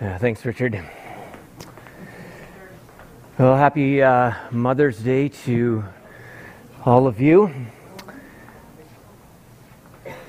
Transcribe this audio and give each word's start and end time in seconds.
Yeah, 0.00 0.16
thanks, 0.16 0.44
Richard. 0.44 0.80
Well, 3.36 3.56
happy 3.56 4.00
uh, 4.00 4.32
Mother's 4.52 5.00
Day 5.00 5.28
to 5.28 5.82
all 6.84 7.08
of 7.08 7.20
you. 7.20 7.52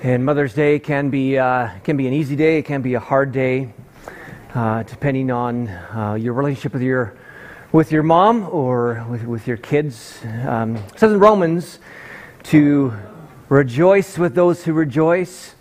And 0.02 0.24
Mother's 0.24 0.54
Day 0.54 0.80
can 0.80 1.08
be 1.08 1.38
uh, 1.38 1.68
can 1.84 1.96
be 1.96 2.08
an 2.08 2.12
easy 2.12 2.34
day, 2.34 2.58
it 2.58 2.64
can 2.64 2.82
be 2.82 2.94
a 2.94 2.98
hard 2.98 3.30
day, 3.30 3.72
uh, 4.54 4.82
depending 4.82 5.30
on 5.30 5.68
uh, 5.68 6.14
your 6.20 6.32
relationship 6.32 6.72
with 6.72 6.82
your 6.82 7.16
with 7.70 7.92
your 7.92 8.02
mom 8.02 8.48
or 8.50 9.06
with, 9.08 9.22
with 9.22 9.46
your 9.46 9.58
kids. 9.58 10.20
Um, 10.48 10.74
it 10.74 10.98
says 10.98 11.12
in 11.12 11.20
Romans 11.20 11.78
to 12.42 12.92
rejoice 13.48 14.18
with 14.18 14.34
those 14.34 14.64
who 14.64 14.72
rejoice 14.72 15.54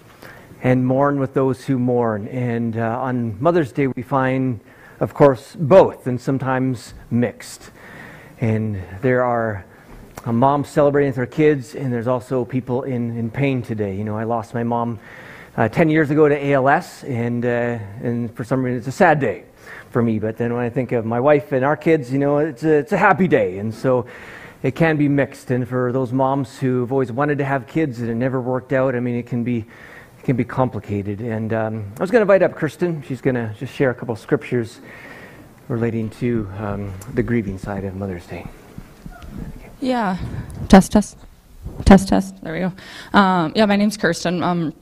and 0.62 0.86
mourn 0.86 1.20
with 1.20 1.34
those 1.34 1.66
who 1.66 1.80
mourn. 1.80 2.28
And 2.28 2.78
uh, 2.78 3.00
on 3.00 3.42
Mother's 3.42 3.72
Day, 3.72 3.88
we 3.88 4.02
find, 4.02 4.60
of 5.00 5.14
course, 5.14 5.56
both, 5.56 6.08
and 6.08 6.20
sometimes 6.20 6.94
mixed. 7.10 7.72
And 8.42 8.82
there 9.02 9.24
are 9.24 9.66
uh, 10.26 10.34
moms 10.34 10.70
celebrating 10.70 11.10
with 11.10 11.16
their 11.16 11.26
kids, 11.26 11.76
and 11.76 11.92
there's 11.92 12.08
also 12.08 12.46
people 12.46 12.84
in, 12.84 13.18
in 13.18 13.32
pain 13.32 13.62
today. 13.62 13.96
You 13.96 14.04
know, 14.04 14.18
I 14.18 14.26
lost 14.26 14.54
my 14.54 14.64
mom 14.64 15.00
uh, 15.56 15.70
10 15.70 15.90
years 15.90 16.10
ago 16.10 16.28
to 16.28 16.52
ALS, 16.52 17.04
and, 17.06 17.46
uh, 17.46 17.80
and 18.02 18.36
for 18.36 18.44
some 18.44 18.64
reason, 18.64 18.80
it's 18.80 18.88
a 18.88 18.92
sad 18.92 19.20
day 19.20 19.46
for 19.92 20.02
me. 20.02 20.20
But 20.20 20.38
then 20.38 20.54
when 20.54 20.64
I 20.64 20.70
think 20.70 20.92
of 20.92 21.06
my 21.06 21.20
wife 21.20 21.52
and 21.52 21.66
our 21.66 21.78
kids, 21.78 22.12
you 22.12 22.20
know, 22.20 22.38
it's 22.38 22.64
a, 22.64 22.78
it's 22.78 22.92
a 22.92 22.98
happy 22.98 23.28
day. 23.28 23.60
And 23.60 23.74
so 23.74 24.06
it 24.62 24.76
can 24.76 24.98
be 24.98 25.08
mixed. 25.08 25.52
And 25.52 25.68
for 25.68 25.92
those 25.92 26.12
moms 26.12 26.60
who've 26.60 26.92
always 26.92 27.12
wanted 27.12 27.38
to 27.40 27.46
have 27.46 27.68
kids 27.68 28.00
and 28.00 28.10
it 28.10 28.16
never 28.16 28.42
worked 28.42 28.74
out, 28.74 28.96
I 28.96 29.00
mean, 29.00 29.16
it 29.16 29.26
can 29.26 29.44
be 29.44 29.66
it 30.20 30.26
can 30.26 30.36
be 30.36 30.44
complicated. 30.44 31.22
And 31.22 31.54
um, 31.54 31.92
I 31.98 32.02
was 32.02 32.12
going 32.12 32.20
to 32.20 32.32
invite 32.32 32.44
up 32.44 32.56
Kristen. 32.56 33.02
She's 33.04 33.22
going 33.22 33.36
to 33.36 33.54
just 33.58 33.74
share 33.74 33.90
a 33.90 33.96
couple 33.96 34.16
scriptures 34.16 34.82
relating 35.70 36.10
to 36.10 36.50
um, 36.58 36.94
the 37.14 37.24
grieving 37.24 37.58
side 37.58 37.86
of 37.86 37.96
Mother's 37.96 38.26
Day. 38.26 38.46
Yeah. 39.80 40.18
Test, 40.68 40.92
test. 40.92 41.18
Test, 41.86 42.10
test. 42.10 42.44
There 42.44 42.54
we 42.54 42.60
go. 42.60 43.18
Um, 43.18 43.54
yeah, 43.56 43.66
my 43.66 43.78
name's 43.78 43.96
Kirsten. 43.96 44.44
Um, 44.44 44.74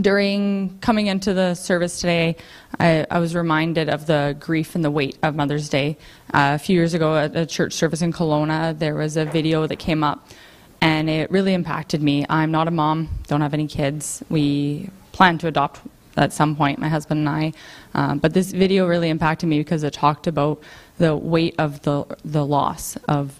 during 0.00 0.78
coming 0.80 1.06
into 1.06 1.34
the 1.34 1.54
service 1.54 2.00
today, 2.00 2.36
I, 2.78 3.06
I, 3.10 3.18
was 3.18 3.34
reminded 3.34 3.88
of 3.88 4.06
the 4.06 4.36
grief 4.38 4.76
and 4.76 4.84
the 4.84 4.90
weight 4.90 5.18
of 5.22 5.34
Mother's 5.34 5.68
Day. 5.68 5.98
Uh, 6.32 6.52
a 6.54 6.58
few 6.58 6.76
years 6.76 6.94
ago 6.94 7.16
at 7.16 7.34
a 7.34 7.44
church 7.44 7.72
service 7.72 8.00
in 8.00 8.12
Kelowna, 8.12 8.78
there 8.78 8.94
was 8.94 9.16
a 9.16 9.24
video 9.24 9.66
that 9.66 9.76
came 9.76 10.04
up 10.04 10.28
and 10.80 11.10
it 11.10 11.30
really 11.30 11.54
impacted 11.54 12.02
me. 12.02 12.24
I'm 12.28 12.50
not 12.50 12.68
a 12.68 12.70
mom, 12.70 13.08
don't 13.26 13.40
have 13.40 13.54
any 13.54 13.66
kids. 13.66 14.22
We 14.28 14.90
plan 15.12 15.38
to 15.38 15.46
adopt 15.46 15.80
at 16.16 16.32
some 16.32 16.56
point, 16.56 16.78
my 16.78 16.88
husband 16.88 17.20
and 17.20 17.28
I. 17.28 17.52
Um, 17.94 18.18
but 18.18 18.34
this 18.34 18.52
video 18.52 18.86
really 18.86 19.08
impacted 19.08 19.48
me 19.48 19.58
because 19.58 19.82
it 19.82 19.92
talked 19.92 20.26
about 20.26 20.60
the 20.98 21.16
weight 21.16 21.54
of 21.58 21.82
the, 21.82 22.04
the 22.24 22.44
loss 22.44 22.96
of 23.08 23.38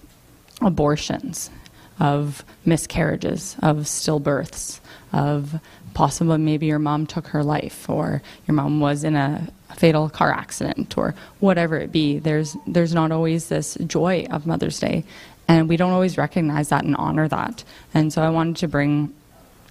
abortions, 0.61 1.51
of 1.99 2.45
miscarriages, 2.65 3.57
of 3.63 3.79
stillbirths, 3.79 4.81
of 5.13 5.61
possibly 5.95 6.39
maybe 6.39 6.67
your 6.67 6.79
mom 6.79 7.07
took 7.07 7.27
her 7.29 7.43
life 7.43 7.89
or 7.91 8.23
your 8.47 8.55
mom 8.55 8.81
was 8.81 9.05
in 9.05 9.17
a 9.17 9.49
fatal 9.77 10.09
car 10.09 10.33
accident 10.33 10.97
or 10.97 11.15
whatever 11.41 11.77
it 11.77 11.93
be. 11.93 12.19
There's, 12.19 12.57
there's 12.67 12.95
not 12.95 13.13
always 13.13 13.49
this 13.49 13.77
joy 13.87 14.27
of 14.31 14.47
Mother's 14.47 14.79
Day. 14.79 15.05
And 15.51 15.69
we 15.69 15.77
don't 15.77 15.91
always 15.91 16.17
recognize 16.17 16.69
that 16.69 16.85
and 16.85 16.95
honor 16.95 17.27
that. 17.27 17.65
And 17.93 18.13
so 18.13 18.23
I 18.23 18.31
wanted 18.31 18.55
to 18.59 18.69
bring, 18.69 19.13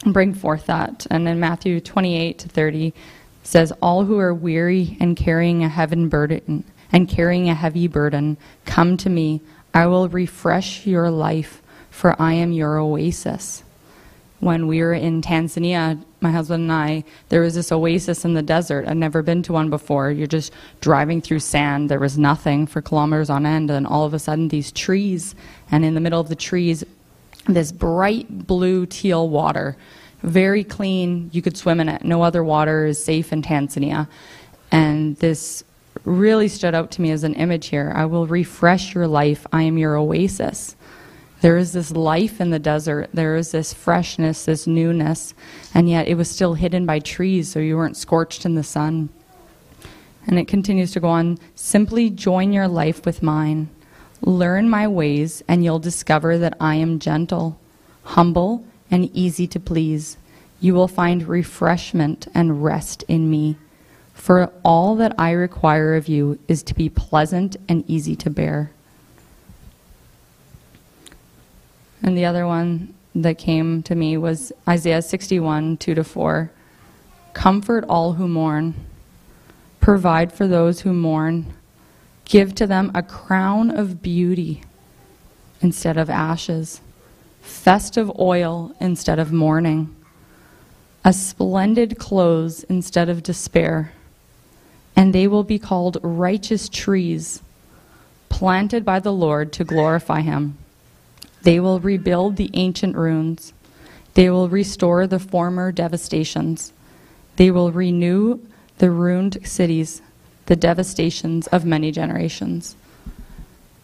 bring 0.05 0.33
forth 0.33 0.65
that. 0.65 1.07
And 1.09 1.25
in 1.25 1.39
Matthew 1.39 1.79
28 1.79 2.37
to 2.39 2.49
30 2.49 2.93
says, 3.43 3.71
All 3.81 4.03
who 4.03 4.19
are 4.19 4.33
weary 4.33 4.97
and 4.99 5.15
carrying 5.15 5.63
a 5.63 5.69
burden 5.69 6.65
and 6.91 7.07
carrying 7.07 7.47
a 7.47 7.55
heavy 7.55 7.87
burden, 7.87 8.35
come 8.65 8.97
to 8.97 9.09
me. 9.09 9.39
I 9.73 9.87
will 9.87 10.09
refresh 10.09 10.85
your 10.85 11.09
life, 11.09 11.61
for 11.89 12.13
I 12.21 12.33
am 12.33 12.51
your 12.51 12.77
oasis 12.77 13.63
when 14.41 14.67
we 14.67 14.81
were 14.81 14.93
in 14.93 15.21
Tanzania, 15.21 16.03
my 16.21 16.31
husband 16.31 16.63
and 16.63 16.71
I, 16.71 17.03
there 17.29 17.41
was 17.41 17.55
this 17.55 17.71
oasis 17.71 18.25
in 18.25 18.33
the 18.33 18.41
desert. 18.41 18.87
I'd 18.87 18.97
never 18.97 19.21
been 19.21 19.41
to 19.43 19.53
one 19.53 19.69
before. 19.69 20.11
You're 20.11 20.27
just 20.27 20.51
driving 20.81 21.21
through 21.21 21.39
sand. 21.39 21.89
There 21.89 21.99
was 21.99 22.17
nothing 22.17 22.67
for 22.67 22.81
kilometers 22.81 23.29
on 23.29 23.45
end. 23.45 23.71
And 23.71 23.87
all 23.87 24.05
of 24.05 24.13
a 24.13 24.19
sudden, 24.19 24.49
these 24.49 24.71
trees, 24.71 25.35
and 25.71 25.85
in 25.85 25.93
the 25.93 26.01
middle 26.01 26.19
of 26.19 26.29
the 26.29 26.35
trees, 26.35 26.83
this 27.47 27.71
bright 27.71 28.47
blue 28.47 28.85
teal 28.85 29.29
water, 29.29 29.77
very 30.21 30.63
clean. 30.63 31.29
You 31.31 31.41
could 31.41 31.55
swim 31.55 31.79
in 31.79 31.89
it. 31.89 32.03
No 32.03 32.21
other 32.21 32.43
water 32.43 32.85
is 32.85 33.01
safe 33.03 33.31
in 33.31 33.41
Tanzania. 33.41 34.07
And 34.71 35.15
this 35.17 35.63
really 36.05 36.47
stood 36.47 36.75
out 36.75 36.91
to 36.91 37.01
me 37.01 37.11
as 37.11 37.23
an 37.23 37.33
image 37.35 37.67
here. 37.67 37.91
I 37.95 38.05
will 38.05 38.27
refresh 38.27 38.93
your 38.93 39.07
life. 39.07 39.47
I 39.51 39.63
am 39.63 39.77
your 39.77 39.95
oasis. 39.95 40.75
There 41.41 41.57
is 41.57 41.71
this 41.71 41.91
life 41.91 42.41
in 42.41 42.49
the 42.49 42.59
desert. 42.59 43.09
There 43.13 43.37
is 43.37 43.51
this 43.51 43.73
freshness, 43.73 44.45
this 44.45 44.67
newness, 44.67 45.33
and 45.73 45.89
yet 45.89 46.07
it 46.07 46.15
was 46.15 46.29
still 46.29 46.55
hidden 46.55 46.85
by 46.85 46.99
trees, 46.99 47.49
so 47.49 47.59
you 47.59 47.77
weren't 47.77 47.95
scorched 47.95 48.45
in 48.45 48.55
the 48.55 48.63
sun. 48.63 49.09
And 50.27 50.37
it 50.37 50.47
continues 50.47 50.91
to 50.91 50.99
go 50.99 51.07
on 51.07 51.39
simply 51.55 52.09
join 52.09 52.51
your 52.51 52.67
life 52.67 53.05
with 53.05 53.23
mine. 53.23 53.69
Learn 54.21 54.69
my 54.69 54.87
ways, 54.87 55.41
and 55.47 55.63
you'll 55.63 55.79
discover 55.79 56.37
that 56.37 56.57
I 56.59 56.75
am 56.75 56.99
gentle, 56.99 57.57
humble, 58.03 58.65
and 58.91 59.09
easy 59.15 59.47
to 59.47 59.59
please. 59.61 60.17
You 60.59 60.73
will 60.73 60.89
find 60.89 61.25
refreshment 61.27 62.27
and 62.33 62.63
rest 62.63 63.03
in 63.07 63.29
me. 63.29 63.55
For 64.13 64.51
all 64.63 64.97
that 64.97 65.15
I 65.17 65.31
require 65.31 65.95
of 65.95 66.09
you 66.09 66.37
is 66.49 66.63
to 66.63 66.73
be 66.73 66.89
pleasant 66.89 67.55
and 67.69 67.89
easy 67.89 68.17
to 68.17 68.29
bear. 68.29 68.71
And 72.01 72.17
the 72.17 72.25
other 72.25 72.47
one 72.47 72.93
that 73.15 73.37
came 73.37 73.83
to 73.83 73.95
me 73.95 74.17
was 74.17 74.51
Isaiah 74.67 75.01
61, 75.01 75.77
2 75.77 75.95
to 75.95 76.03
4. 76.03 76.51
Comfort 77.33 77.85
all 77.87 78.13
who 78.13 78.27
mourn, 78.27 78.73
provide 79.79 80.31
for 80.31 80.47
those 80.47 80.81
who 80.81 80.93
mourn, 80.93 81.53
give 82.25 82.55
to 82.55 82.67
them 82.67 82.91
a 82.93 83.03
crown 83.03 83.71
of 83.71 84.01
beauty 84.01 84.61
instead 85.61 85.97
of 85.97 86.09
ashes, 86.09 86.81
festive 87.41 88.11
oil 88.19 88.73
instead 88.79 89.19
of 89.19 89.31
mourning, 89.31 89.93
a 91.03 91.13
splendid 91.13 91.97
clothes 91.97 92.63
instead 92.63 93.09
of 93.09 93.23
despair. 93.23 93.91
And 94.95 95.13
they 95.13 95.27
will 95.27 95.43
be 95.43 95.59
called 95.59 95.97
righteous 96.01 96.67
trees, 96.69 97.41
planted 98.27 98.83
by 98.83 98.99
the 98.99 99.13
Lord 99.13 99.53
to 99.53 99.63
glorify 99.63 100.21
him. 100.21 100.57
They 101.43 101.59
will 101.59 101.79
rebuild 101.79 102.35
the 102.35 102.49
ancient 102.53 102.95
ruins. 102.95 103.53
They 104.13 104.29
will 104.29 104.49
restore 104.49 105.07
the 105.07 105.19
former 105.19 105.71
devastations. 105.71 106.73
They 107.35 107.51
will 107.51 107.71
renew 107.71 108.39
the 108.79 108.91
ruined 108.91 109.37
cities, 109.43 110.01
the 110.47 110.55
devastations 110.55 111.47
of 111.47 111.65
many 111.65 111.91
generations. 111.91 112.75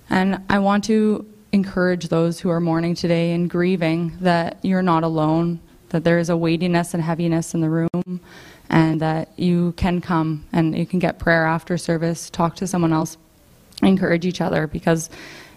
And 0.09 0.41
I 0.49 0.59
want 0.59 0.83
to 0.85 1.25
encourage 1.51 2.09
those 2.09 2.39
who 2.39 2.49
are 2.49 2.59
mourning 2.59 2.95
today 2.95 3.31
and 3.31 3.49
grieving 3.49 4.17
that 4.19 4.57
you're 4.61 4.81
not 4.81 5.03
alone, 5.03 5.59
that 5.89 6.03
there 6.03 6.19
is 6.19 6.29
a 6.29 6.37
weightiness 6.37 6.93
and 6.93 7.01
heaviness 7.01 7.53
in 7.53 7.61
the 7.61 7.69
room, 7.69 8.19
and 8.69 8.99
that 8.99 9.29
you 9.37 9.71
can 9.77 10.01
come 10.01 10.45
and 10.51 10.77
you 10.77 10.85
can 10.85 10.99
get 10.99 11.19
prayer 11.19 11.45
after 11.45 11.77
service, 11.77 12.29
talk 12.29 12.55
to 12.57 12.67
someone 12.67 12.91
else, 12.91 13.17
encourage 13.81 14.25
each 14.25 14.41
other 14.41 14.67
because 14.67 15.09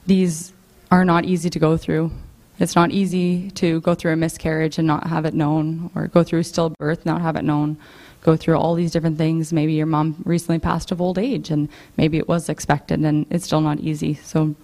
these 0.07 0.53
are 0.91 1.05
not 1.05 1.25
easy 1.25 1.51
to 1.51 1.59
go 1.59 1.77
through. 1.77 2.11
It's 2.59 2.75
not 2.75 2.91
easy 2.91 3.51
to 3.53 3.81
go 3.81 3.95
through 3.95 4.13
a 4.13 4.17
miscarriage 4.17 4.79
and 4.79 4.87
not 4.87 5.07
have 5.07 5.25
it 5.25 5.35
known, 5.35 5.91
or 5.95 6.09
go 6.09 6.25
through 6.25 6.43
stillbirth, 6.43 7.07
not 7.07 7.21
have 7.21 7.37
it 7.37 7.45
known, 7.45 7.77
go 8.23 8.37
through 8.37 8.57
all 8.57 8.75
these 8.75 8.91
different 8.91 9.17
things. 9.17 9.53
Maybe 9.53 9.75
your 9.75 9.87
mom 9.87 10.23
recently 10.25 10.59
passed 10.59 10.91
of 10.91 11.01
old 11.01 11.19
age, 11.19 11.51
and 11.51 11.69
maybe 11.97 12.19
it 12.19 12.27
was 12.27 12.49
expected, 12.49 13.01
and 13.01 13.27
it's 13.31 13.45
still 13.45 13.61
not 13.61 13.79
easy. 13.81 14.15
So, 14.15 14.55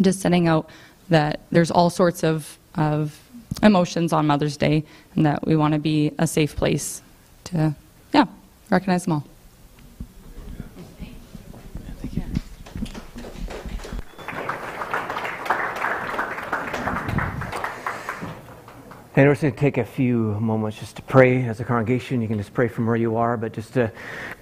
just 0.00 0.20
sending 0.20 0.46
out 0.46 0.70
that 1.08 1.40
there's 1.50 1.70
all 1.70 1.90
sorts 1.90 2.22
of, 2.22 2.58
of 2.76 3.20
emotions 3.62 4.12
on 4.12 4.26
Mother's 4.26 4.56
Day, 4.56 4.84
and 5.16 5.26
that 5.26 5.46
we 5.46 5.56
want 5.56 5.74
to 5.74 5.80
be 5.80 6.12
a 6.18 6.26
safe 6.26 6.54
place 6.54 7.02
to, 7.44 7.74
yeah, 8.12 8.26
recognize 8.70 9.04
them 9.04 9.14
all. 9.14 9.24
And 19.16 19.28
we're 19.28 19.34
just 19.34 19.42
going 19.42 19.54
to 19.54 19.60
take 19.60 19.78
a 19.78 19.84
few 19.84 20.40
moments 20.40 20.76
just 20.76 20.96
to 20.96 21.02
pray 21.02 21.44
as 21.44 21.60
a 21.60 21.64
congregation. 21.64 22.20
You 22.20 22.26
can 22.26 22.36
just 22.36 22.52
pray 22.52 22.66
from 22.66 22.84
where 22.84 22.96
you 22.96 23.16
are, 23.16 23.36
but 23.36 23.52
just 23.52 23.72
to 23.74 23.92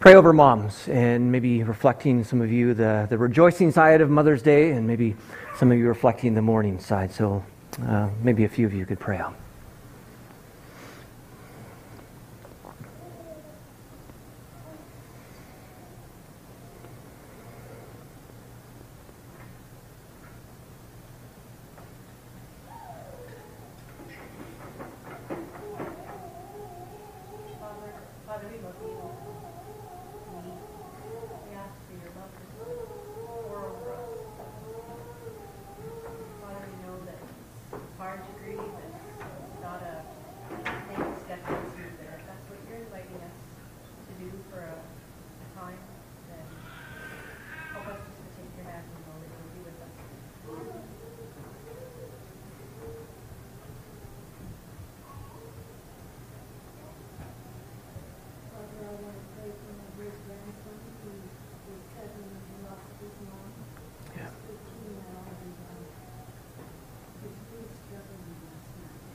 pray 0.01 0.15
over 0.15 0.33
moms 0.33 0.89
and 0.89 1.31
maybe 1.31 1.63
reflecting 1.63 2.25
some 2.25 2.41
of 2.41 2.51
you 2.51 2.73
the, 2.73 3.07
the 3.11 3.19
rejoicing 3.19 3.71
side 3.71 4.01
of 4.01 4.09
Mother's 4.09 4.41
Day 4.41 4.71
and 4.71 4.87
maybe 4.87 5.15
some 5.59 5.71
of 5.71 5.77
you 5.77 5.89
reflecting 5.89 6.33
the 6.33 6.41
mourning 6.41 6.79
side. 6.79 7.13
So 7.13 7.45
uh, 7.87 8.09
maybe 8.23 8.45
a 8.45 8.49
few 8.49 8.65
of 8.65 8.73
you 8.73 8.87
could 8.87 8.99
pray 8.99 9.19
out. 9.19 9.35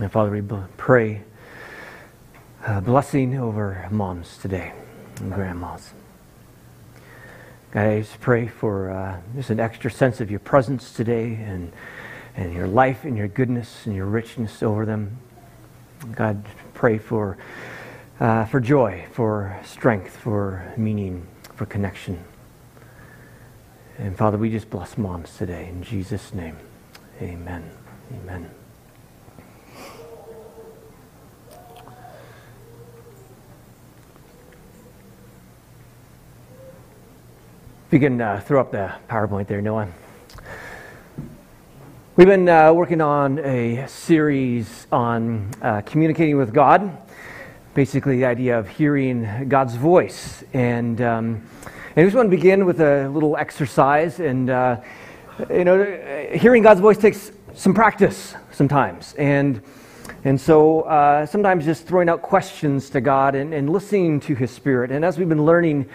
And 0.00 0.10
Father, 0.10 0.30
we 0.30 0.42
pray 0.76 1.22
a 2.66 2.80
blessing 2.80 3.38
over 3.38 3.86
moms 3.92 4.38
today 4.38 4.72
and 5.20 5.32
grandmas. 5.32 5.92
God, 7.70 7.86
I 7.86 8.00
just 8.00 8.20
pray 8.20 8.48
for 8.48 8.90
uh, 8.90 9.20
just 9.36 9.50
an 9.50 9.60
extra 9.60 9.92
sense 9.92 10.20
of 10.20 10.32
your 10.32 10.40
presence 10.40 10.92
today 10.92 11.34
and, 11.34 11.70
and 12.34 12.52
your 12.52 12.66
life 12.66 13.04
and 13.04 13.16
your 13.16 13.28
goodness 13.28 13.86
and 13.86 13.94
your 13.94 14.06
richness 14.06 14.64
over 14.64 14.84
them. 14.84 15.16
God, 16.12 16.44
pray 16.72 16.98
for, 16.98 17.38
uh, 18.18 18.46
for 18.46 18.58
joy, 18.58 19.06
for 19.12 19.56
strength, 19.64 20.16
for 20.16 20.72
meaning, 20.76 21.24
for 21.54 21.66
connection. 21.66 22.24
And 23.98 24.16
Father, 24.18 24.38
we 24.38 24.50
just 24.50 24.70
bless 24.70 24.98
moms 24.98 25.36
today. 25.36 25.68
In 25.68 25.84
Jesus' 25.84 26.34
name, 26.34 26.56
amen. 27.22 27.70
Amen. 28.12 28.50
You 37.90 38.00
can 38.00 38.20
uh, 38.20 38.40
throw 38.40 38.60
up 38.60 38.72
the 38.72 38.92
PowerPoint 39.08 39.46
there, 39.46 39.60
Noah. 39.60 39.88
We've 42.16 42.26
been 42.26 42.48
uh, 42.48 42.72
working 42.72 43.00
on 43.00 43.38
a 43.40 43.86
series 43.86 44.86
on 44.90 45.50
uh, 45.62 45.82
communicating 45.82 46.36
with 46.36 46.52
God, 46.52 46.96
basically, 47.74 48.16
the 48.16 48.24
idea 48.24 48.58
of 48.58 48.68
hearing 48.68 49.48
God's 49.48 49.74
voice. 49.74 50.42
And, 50.54 51.00
um, 51.00 51.46
and 51.94 51.98
I 51.98 52.04
just 52.04 52.16
want 52.16 52.30
to 52.30 52.36
begin 52.36 52.64
with 52.64 52.80
a 52.80 53.08
little 53.10 53.36
exercise. 53.36 54.18
And, 54.18 54.50
uh, 54.50 54.80
you 55.50 55.64
know, 55.64 56.30
hearing 56.34 56.62
God's 56.62 56.80
voice 56.80 56.98
takes 56.98 57.32
some 57.54 57.74
practice 57.74 58.34
sometimes. 58.50 59.14
And, 59.18 59.60
and 60.24 60.40
so 60.40 60.82
uh, 60.82 61.26
sometimes 61.26 61.64
just 61.64 61.86
throwing 61.86 62.08
out 62.08 62.22
questions 62.22 62.90
to 62.90 63.00
God 63.00 63.34
and, 63.34 63.52
and 63.52 63.70
listening 63.70 64.20
to 64.20 64.34
His 64.34 64.50
Spirit. 64.50 64.90
And 64.90 65.04
as 65.04 65.18
we've 65.18 65.28
been 65.28 65.44
learning, 65.44 65.88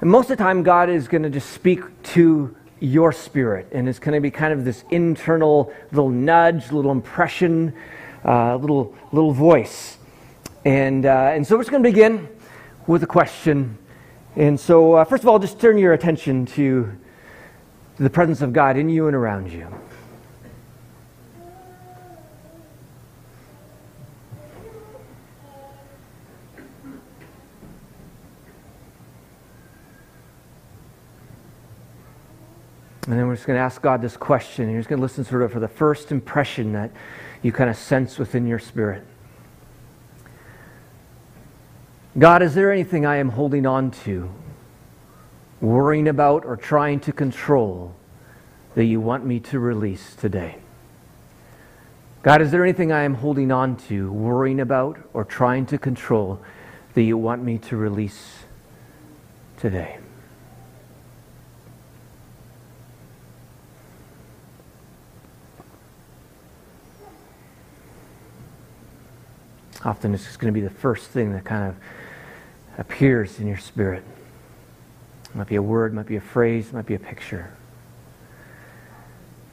and 0.00 0.10
most 0.10 0.30
of 0.30 0.36
the 0.36 0.42
time, 0.42 0.62
God 0.62 0.88
is 0.88 1.08
going 1.08 1.24
to 1.24 1.30
just 1.30 1.50
speak 1.50 1.80
to 2.14 2.54
your 2.80 3.12
spirit, 3.12 3.66
and 3.72 3.88
it's 3.88 3.98
going 3.98 4.14
to 4.14 4.20
be 4.20 4.30
kind 4.30 4.52
of 4.52 4.64
this 4.64 4.84
internal 4.90 5.72
little 5.90 6.10
nudge, 6.10 6.70
little 6.70 6.92
impression, 6.92 7.74
uh, 8.24 8.56
little 8.56 8.94
little 9.10 9.32
voice. 9.32 9.98
And 10.64 11.04
uh, 11.04 11.32
and 11.34 11.46
so 11.46 11.56
we're 11.56 11.62
just 11.62 11.70
going 11.70 11.82
to 11.82 11.88
begin 11.88 12.28
with 12.86 13.02
a 13.02 13.06
question. 13.06 13.76
And 14.36 14.58
so, 14.58 14.94
uh, 14.94 15.04
first 15.04 15.24
of 15.24 15.28
all, 15.28 15.40
just 15.40 15.60
turn 15.60 15.78
your 15.78 15.94
attention 15.94 16.46
to, 16.46 16.92
to 17.96 18.02
the 18.02 18.10
presence 18.10 18.40
of 18.40 18.52
God 18.52 18.76
in 18.76 18.88
you 18.88 19.08
and 19.08 19.16
around 19.16 19.52
you. 19.52 19.66
And 33.08 33.18
then 33.18 33.26
we're 33.26 33.36
just 33.36 33.46
going 33.46 33.56
to 33.56 33.62
ask 33.62 33.80
God 33.80 34.02
this 34.02 34.18
question. 34.18 34.64
And 34.64 34.72
you're 34.72 34.80
just 34.82 34.90
going 34.90 34.98
to 34.98 35.02
listen 35.02 35.24
sort 35.24 35.40
of 35.40 35.50
for 35.50 35.60
the 35.60 35.68
first 35.68 36.12
impression 36.12 36.74
that 36.74 36.90
you 37.40 37.52
kind 37.52 37.70
of 37.70 37.76
sense 37.76 38.18
within 38.18 38.46
your 38.46 38.58
spirit. 38.58 39.02
God, 42.18 42.42
is 42.42 42.54
there 42.54 42.70
anything 42.70 43.06
I 43.06 43.16
am 43.16 43.30
holding 43.30 43.64
on 43.64 43.92
to, 44.02 44.30
worrying 45.62 46.06
about, 46.06 46.44
or 46.44 46.54
trying 46.54 47.00
to 47.00 47.12
control 47.12 47.94
that 48.74 48.84
you 48.84 49.00
want 49.00 49.24
me 49.24 49.40
to 49.40 49.58
release 49.58 50.14
today? 50.14 50.58
God, 52.22 52.42
is 52.42 52.50
there 52.50 52.62
anything 52.62 52.92
I 52.92 53.04
am 53.04 53.14
holding 53.14 53.50
on 53.50 53.76
to, 53.88 54.12
worrying 54.12 54.60
about, 54.60 54.98
or 55.14 55.24
trying 55.24 55.64
to 55.66 55.78
control 55.78 56.42
that 56.92 57.04
you 57.04 57.16
want 57.16 57.42
me 57.42 57.56
to 57.56 57.76
release 57.78 58.40
today? 59.56 59.96
Often 69.84 70.14
it's 70.14 70.24
just 70.24 70.38
going 70.38 70.52
to 70.52 70.60
be 70.60 70.64
the 70.64 70.74
first 70.74 71.10
thing 71.10 71.32
that 71.32 71.44
kind 71.44 71.68
of 71.68 71.76
appears 72.78 73.38
in 73.38 73.46
your 73.46 73.58
spirit. 73.58 74.02
It 75.24 75.36
might 75.36 75.46
be 75.46 75.56
a 75.56 75.62
word, 75.62 75.94
might 75.94 76.06
be 76.06 76.16
a 76.16 76.20
phrase, 76.20 76.72
might 76.72 76.86
be 76.86 76.94
a 76.94 76.98
picture. 76.98 77.52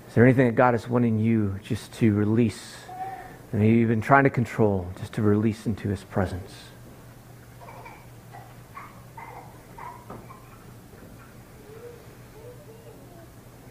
Is 0.08 0.16
there 0.16 0.24
anything 0.24 0.48
that 0.48 0.56
God 0.56 0.74
is 0.74 0.88
wanting 0.88 1.20
you 1.20 1.60
just 1.64 1.94
to 1.96 2.14
release? 2.14 2.76
And 3.52 3.62
maybe 3.62 3.78
you've 3.78 3.90
been 3.90 4.02
trying 4.02 4.24
to 4.24 4.30
control, 4.30 4.88
just 5.00 5.14
to 5.14 5.22
release 5.22 5.66
into 5.66 5.90
His 5.90 6.04
presence. 6.04 6.52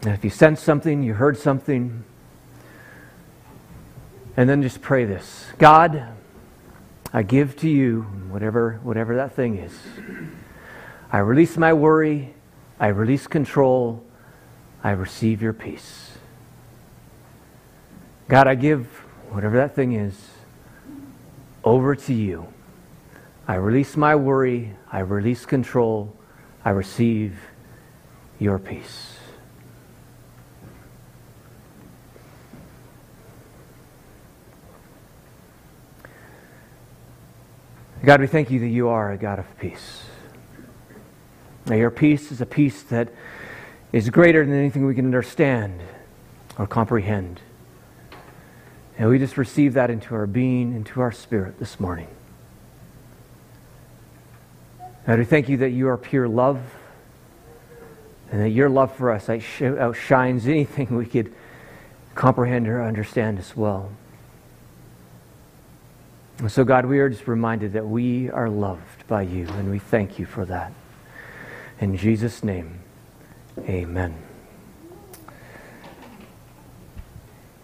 And 0.03 0.13
if 0.13 0.23
you 0.23 0.29
sense 0.29 0.61
something, 0.61 1.01
you 1.01 1.15
heard 1.15 1.35
something, 1.35 2.03
and 4.37 4.47
then 4.47 4.61
just 4.61 4.81
pray 4.81 5.03
this 5.03 5.47
God, 5.57 6.14
I 7.15 7.23
give 7.23 7.55
to 7.59 7.69
you 7.69 8.01
whatever, 8.29 8.81
whatever 8.83 9.15
that 9.15 9.31
thing 9.31 9.57
is. 9.57 9.71
I 11.09 11.19
release 11.19 11.55
my 11.55 11.71
worry. 11.71 12.33
I 12.77 12.87
release 12.87 13.25
control. 13.25 14.03
I 14.83 14.91
receive 14.91 15.41
your 15.41 15.53
peace. 15.53 16.17
God, 18.27 18.49
I 18.49 18.55
give 18.55 18.87
whatever 19.29 19.55
that 19.55 19.73
thing 19.73 19.93
is 19.93 20.13
over 21.63 21.95
to 21.95 22.13
you. 22.13 22.47
I 23.47 23.55
release 23.55 23.95
my 23.95 24.17
worry. 24.17 24.75
I 24.91 24.99
release 24.99 25.45
control. 25.45 26.13
I 26.65 26.71
receive 26.71 27.39
your 28.39 28.59
peace. 28.59 29.14
God, 38.05 38.21
we 38.21 38.27
thank 38.27 38.51
you 38.51 38.59
that 38.59 38.67
you 38.67 38.89
are 38.89 39.11
a 39.11 39.17
God 39.17 39.39
of 39.39 39.59
peace. 39.59 40.03
Now, 41.65 41.73
your 41.73 41.89
peace 41.89 42.31
is 42.31 42.39
a 42.39 42.45
peace 42.45 42.83
that 42.83 43.09
is 43.91 44.11
greater 44.11 44.45
than 44.45 44.53
anything 44.53 44.85
we 44.85 44.93
can 44.93 45.05
understand 45.05 45.81
or 46.59 46.67
comprehend. 46.67 47.41
And 48.99 49.09
we 49.09 49.17
just 49.17 49.37
receive 49.37 49.73
that 49.73 49.89
into 49.89 50.13
our 50.13 50.27
being, 50.27 50.75
into 50.75 51.01
our 51.01 51.11
spirit 51.11 51.57
this 51.57 51.79
morning. 51.79 52.07
God, 55.07 55.17
we 55.17 55.25
thank 55.25 55.49
you 55.49 55.57
that 55.57 55.71
you 55.71 55.87
are 55.87 55.97
pure 55.97 56.27
love 56.27 56.61
and 58.31 58.39
that 58.39 58.49
your 58.49 58.69
love 58.69 58.95
for 58.95 59.09
us 59.09 59.27
outshines 59.29 60.45
anything 60.45 60.95
we 60.95 61.07
could 61.07 61.33
comprehend 62.13 62.67
or 62.67 62.83
understand 62.83 63.39
as 63.39 63.57
well. 63.57 63.89
So, 66.49 66.65
God, 66.65 66.85
we 66.85 66.99
are 66.99 67.07
just 67.07 67.29
reminded 67.29 67.71
that 67.73 67.87
we 67.87 68.29
are 68.29 68.49
loved 68.49 69.07
by 69.07 69.21
you, 69.21 69.47
and 69.47 69.71
we 69.71 69.79
thank 69.79 70.19
you 70.19 70.25
for 70.25 70.43
that. 70.43 70.73
In 71.79 71.95
Jesus' 71.95 72.43
name, 72.43 72.81
amen. 73.59 74.13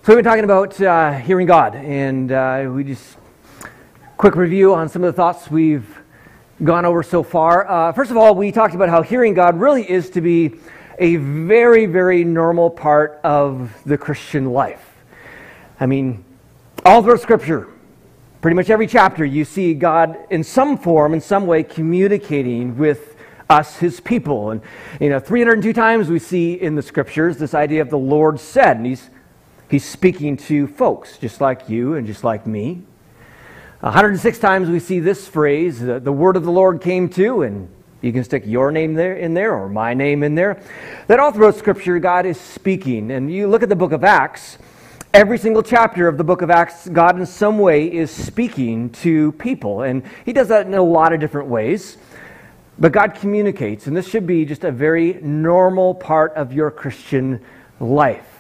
So, 0.03 0.07
we've 0.07 0.15
been 0.15 0.23
talking 0.23 0.45
about 0.45 0.81
uh, 0.81 1.11
hearing 1.11 1.47
God, 1.47 1.75
and 1.75 2.31
uh, 2.31 2.69
we 2.73 2.85
just 2.85 3.17
quick 4.15 4.37
review 4.37 4.73
on 4.73 4.87
some 4.87 5.03
of 5.03 5.13
the 5.13 5.17
thoughts 5.17 5.51
we've 5.51 5.99
gone 6.63 6.85
over 6.85 7.03
so 7.03 7.23
far. 7.23 7.69
Uh, 7.69 7.91
first 7.91 8.09
of 8.09 8.15
all, 8.15 8.33
we 8.33 8.53
talked 8.53 8.73
about 8.73 8.87
how 8.87 9.01
hearing 9.01 9.33
God 9.33 9.59
really 9.59 9.87
is 9.87 10.09
to 10.11 10.21
be 10.21 10.53
a 10.97 11.17
very, 11.17 11.87
very 11.87 12.23
normal 12.23 12.69
part 12.69 13.19
of 13.25 13.77
the 13.85 13.97
Christian 13.97 14.45
life. 14.53 14.93
I 15.77 15.87
mean, 15.87 16.23
all 16.85 17.03
through 17.03 17.17
Scripture, 17.17 17.67
pretty 18.41 18.55
much 18.55 18.69
every 18.69 18.87
chapter, 18.87 19.23
you 19.23 19.45
see 19.45 19.73
God 19.73 20.17
in 20.29 20.43
some 20.43 20.77
form, 20.77 21.13
in 21.13 21.21
some 21.21 21.47
way, 21.47 21.63
communicating 21.63 22.77
with 22.77 23.15
us, 23.49 23.77
his 23.77 23.99
people. 23.99 24.51
And, 24.51 24.61
you 24.99 25.09
know, 25.09 25.19
302 25.19 25.73
times 25.73 26.09
we 26.09 26.19
see 26.19 26.53
in 26.53 26.75
the 26.75 26.81
Scriptures 26.81 27.37
this 27.37 27.53
idea 27.53 27.81
of 27.81 27.89
the 27.89 27.97
Lord 27.97 28.39
said, 28.39 28.77
and 28.77 28.85
he's 28.85 29.09
He's 29.71 29.85
speaking 29.85 30.35
to 30.35 30.67
folks 30.67 31.17
just 31.17 31.39
like 31.39 31.69
you 31.69 31.93
and 31.93 32.05
just 32.05 32.25
like 32.25 32.45
me. 32.45 32.81
106 33.79 34.37
times 34.37 34.69
we 34.69 34.79
see 34.79 34.99
this 34.99 35.29
phrase, 35.29 35.79
the, 35.79 35.97
the 35.97 36.11
word 36.11 36.35
of 36.35 36.43
the 36.43 36.51
Lord 36.51 36.81
came 36.81 37.07
to, 37.11 37.43
and 37.43 37.69
you 38.01 38.11
can 38.11 38.25
stick 38.25 38.43
your 38.45 38.73
name 38.73 38.95
there 38.95 39.15
in 39.15 39.33
there 39.33 39.55
or 39.55 39.69
my 39.69 39.93
name 39.93 40.23
in 40.23 40.35
there. 40.35 40.61
That 41.07 41.21
all 41.21 41.31
throughout 41.31 41.55
Scripture, 41.55 41.99
God 41.99 42.25
is 42.25 42.37
speaking. 42.37 43.11
And 43.11 43.31
you 43.31 43.47
look 43.47 43.63
at 43.63 43.69
the 43.69 43.75
book 43.77 43.93
of 43.93 44.03
Acts, 44.03 44.57
every 45.13 45.37
single 45.37 45.61
chapter 45.61 46.07
of 46.07 46.17
the 46.17 46.23
book 46.23 46.41
of 46.41 46.49
Acts, 46.49 46.87
God 46.87 47.19
in 47.19 47.25
some 47.25 47.59
way 47.59 47.91
is 47.91 48.09
speaking 48.11 48.89
to 48.91 49.33
people. 49.33 49.81
And 49.81 50.03
He 50.25 50.33
does 50.33 50.47
that 50.47 50.65
in 50.65 50.73
a 50.73 50.81
lot 50.81 51.13
of 51.13 51.19
different 51.19 51.49
ways. 51.49 51.97
But 52.79 52.91
God 52.93 53.15
communicates, 53.15 53.87
and 53.87 53.95
this 53.95 54.07
should 54.07 54.25
be 54.25 54.45
just 54.45 54.63
a 54.63 54.71
very 54.71 55.13
normal 55.21 55.93
part 55.93 56.33
of 56.33 56.53
your 56.53 56.71
Christian 56.71 57.41
life 57.79 58.31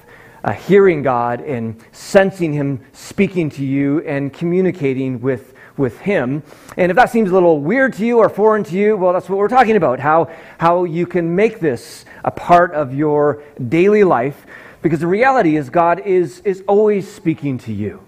uh, 0.43 0.53
hearing 0.53 1.01
God 1.03 1.41
and 1.41 1.79
sensing 1.91 2.53
Him 2.53 2.83
speaking 2.93 3.49
to 3.51 3.65
you 3.65 3.99
and 4.01 4.33
communicating 4.33 5.21
with, 5.21 5.53
with 5.77 5.99
Him. 5.99 6.43
And 6.77 6.91
if 6.91 6.95
that 6.95 7.09
seems 7.09 7.29
a 7.29 7.33
little 7.33 7.59
weird 7.59 7.93
to 7.93 8.05
you 8.05 8.19
or 8.19 8.29
foreign 8.29 8.63
to 8.65 8.75
you, 8.75 8.97
well, 8.97 9.13
that's 9.13 9.29
what 9.29 9.37
we're 9.37 9.47
talking 9.47 9.75
about 9.75 9.99
how, 9.99 10.31
how 10.57 10.85
you 10.85 11.05
can 11.05 11.35
make 11.35 11.59
this 11.59 12.05
a 12.23 12.31
part 12.31 12.73
of 12.73 12.93
your 12.93 13.43
daily 13.69 14.03
life. 14.03 14.45
Because 14.81 14.99
the 14.99 15.07
reality 15.07 15.55
is, 15.55 15.69
God 15.69 15.99
is, 15.99 16.41
is 16.45 16.63
always 16.67 17.11
speaking 17.11 17.57
to 17.59 17.73
you. 17.73 18.01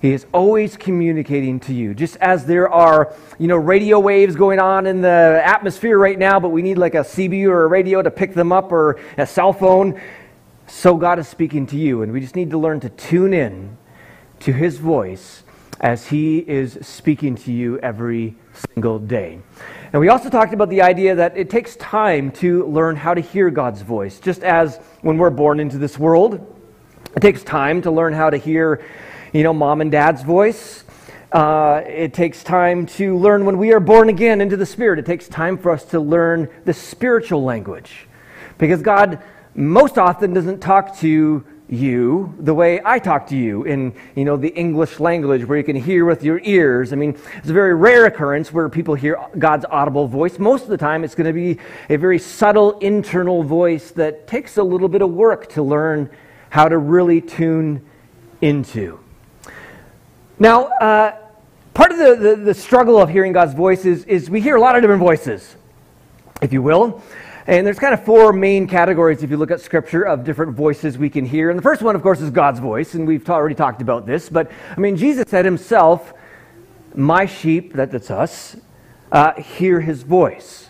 He 0.00 0.12
is 0.12 0.26
always 0.32 0.78
communicating 0.78 1.60
to 1.60 1.74
you. 1.74 1.94
Just 1.94 2.16
as 2.16 2.46
there 2.46 2.70
are, 2.70 3.14
you 3.38 3.48
know, 3.48 3.56
radio 3.56 4.00
waves 4.00 4.34
going 4.34 4.58
on 4.58 4.86
in 4.86 5.02
the 5.02 5.42
atmosphere 5.44 5.98
right 5.98 6.18
now, 6.18 6.40
but 6.40 6.48
we 6.48 6.62
need 6.62 6.78
like 6.78 6.94
a 6.94 7.00
CB 7.00 7.46
or 7.46 7.64
a 7.64 7.66
radio 7.66 8.00
to 8.00 8.10
pick 8.10 8.32
them 8.32 8.50
up 8.50 8.72
or 8.72 8.98
a 9.18 9.26
cell 9.26 9.52
phone 9.52 10.00
so 10.70 10.96
God 10.96 11.18
is 11.18 11.26
speaking 11.26 11.66
to 11.66 11.76
you, 11.76 12.02
and 12.02 12.12
we 12.12 12.20
just 12.20 12.36
need 12.36 12.50
to 12.50 12.58
learn 12.58 12.78
to 12.80 12.88
tune 12.90 13.34
in 13.34 13.76
to 14.38 14.52
His 14.52 14.78
voice 14.78 15.42
as 15.80 16.06
He 16.06 16.38
is 16.38 16.78
speaking 16.80 17.34
to 17.36 17.52
you 17.52 17.78
every 17.80 18.36
single 18.74 18.98
day. 18.98 19.40
And 19.92 20.00
we 20.00 20.08
also 20.08 20.30
talked 20.30 20.54
about 20.54 20.68
the 20.68 20.82
idea 20.82 21.14
that 21.16 21.36
it 21.36 21.50
takes 21.50 21.76
time 21.76 22.30
to 22.32 22.66
learn 22.66 22.96
how 22.96 23.14
to 23.14 23.20
hear 23.20 23.50
God's 23.50 23.82
voice. 23.82 24.20
Just 24.20 24.42
as 24.42 24.78
when 25.02 25.18
we're 25.18 25.30
born 25.30 25.58
into 25.60 25.78
this 25.78 25.98
world, 25.98 26.34
it 27.16 27.20
takes 27.20 27.42
time 27.42 27.82
to 27.82 27.90
learn 27.90 28.12
how 28.12 28.30
to 28.30 28.36
hear, 28.36 28.84
you 29.32 29.42
know, 29.42 29.52
mom 29.52 29.80
and 29.80 29.90
dad's 29.90 30.22
voice. 30.22 30.84
Uh, 31.32 31.82
it 31.86 32.12
takes 32.12 32.42
time 32.42 32.86
to 32.86 33.16
learn 33.16 33.44
when 33.44 33.58
we 33.58 33.72
are 33.72 33.80
born 33.80 34.08
again 34.08 34.40
into 34.40 34.56
the 34.56 34.66
Spirit. 34.66 34.98
It 34.98 35.06
takes 35.06 35.28
time 35.28 35.58
for 35.58 35.70
us 35.70 35.84
to 35.86 36.00
learn 36.00 36.48
the 36.64 36.74
spiritual 36.74 37.42
language. 37.44 38.06
Because 38.58 38.82
God 38.82 39.22
most 39.54 39.98
often 39.98 40.32
doesn't 40.32 40.60
talk 40.60 40.96
to 40.98 41.44
you 41.70 42.34
the 42.40 42.52
way 42.52 42.80
I 42.84 42.98
talk 42.98 43.28
to 43.28 43.36
you 43.36 43.62
in 43.62 43.94
you 44.16 44.24
know 44.24 44.36
the 44.36 44.48
English 44.48 44.98
language 44.98 45.44
where 45.46 45.56
you 45.56 45.64
can 45.64 45.76
hear 45.76 46.04
with 46.04 46.24
your 46.24 46.40
ears. 46.42 46.92
I 46.92 46.96
mean, 46.96 47.16
it's 47.36 47.48
a 47.48 47.52
very 47.52 47.74
rare 47.74 48.06
occurrence 48.06 48.52
where 48.52 48.68
people 48.68 48.94
hear 48.94 49.24
God's 49.38 49.64
audible 49.70 50.08
voice. 50.08 50.38
Most 50.38 50.64
of 50.64 50.68
the 50.68 50.76
time 50.76 51.04
it's 51.04 51.14
going 51.14 51.28
to 51.28 51.32
be 51.32 51.58
a 51.88 51.96
very 51.96 52.18
subtle 52.18 52.78
internal 52.80 53.42
voice 53.42 53.92
that 53.92 54.26
takes 54.26 54.56
a 54.56 54.62
little 54.62 54.88
bit 54.88 55.00
of 55.00 55.10
work 55.10 55.48
to 55.50 55.62
learn 55.62 56.10
how 56.50 56.68
to 56.68 56.76
really 56.76 57.20
tune 57.20 57.86
into. 58.40 58.98
Now, 60.38 60.64
uh, 60.64 61.16
part 61.74 61.92
of 61.92 61.98
the, 61.98 62.16
the, 62.16 62.36
the 62.36 62.54
struggle 62.54 62.98
of 62.98 63.08
hearing 63.08 63.32
God's 63.32 63.54
voice 63.54 63.84
is, 63.84 64.04
is 64.06 64.28
we 64.28 64.40
hear 64.40 64.56
a 64.56 64.60
lot 64.60 64.74
of 64.74 64.82
different 64.82 65.02
voices, 65.02 65.54
if 66.42 66.52
you 66.52 66.62
will. 66.62 67.02
And 67.46 67.66
there's 67.66 67.78
kind 67.78 67.94
of 67.94 68.04
four 68.04 68.32
main 68.32 68.66
categories, 68.66 69.22
if 69.22 69.30
you 69.30 69.36
look 69.36 69.50
at 69.50 69.60
Scripture, 69.60 70.02
of 70.02 70.24
different 70.24 70.54
voices 70.54 70.98
we 70.98 71.08
can 71.08 71.24
hear. 71.24 71.48
And 71.48 71.58
the 71.58 71.62
first 71.62 71.80
one, 71.80 71.96
of 71.96 72.02
course, 72.02 72.20
is 72.20 72.30
God's 72.30 72.60
voice, 72.60 72.94
and 72.94 73.06
we've 73.06 73.28
already 73.30 73.54
talked 73.54 73.80
about 73.80 74.06
this. 74.06 74.28
But, 74.28 74.50
I 74.76 74.78
mean, 74.78 74.96
Jesus 74.96 75.24
said 75.28 75.46
himself, 75.46 76.12
My 76.94 77.24
sheep, 77.24 77.72
that, 77.74 77.90
that's 77.90 78.10
us, 78.10 78.56
uh, 79.10 79.40
hear 79.40 79.80
his 79.80 80.02
voice. 80.02 80.68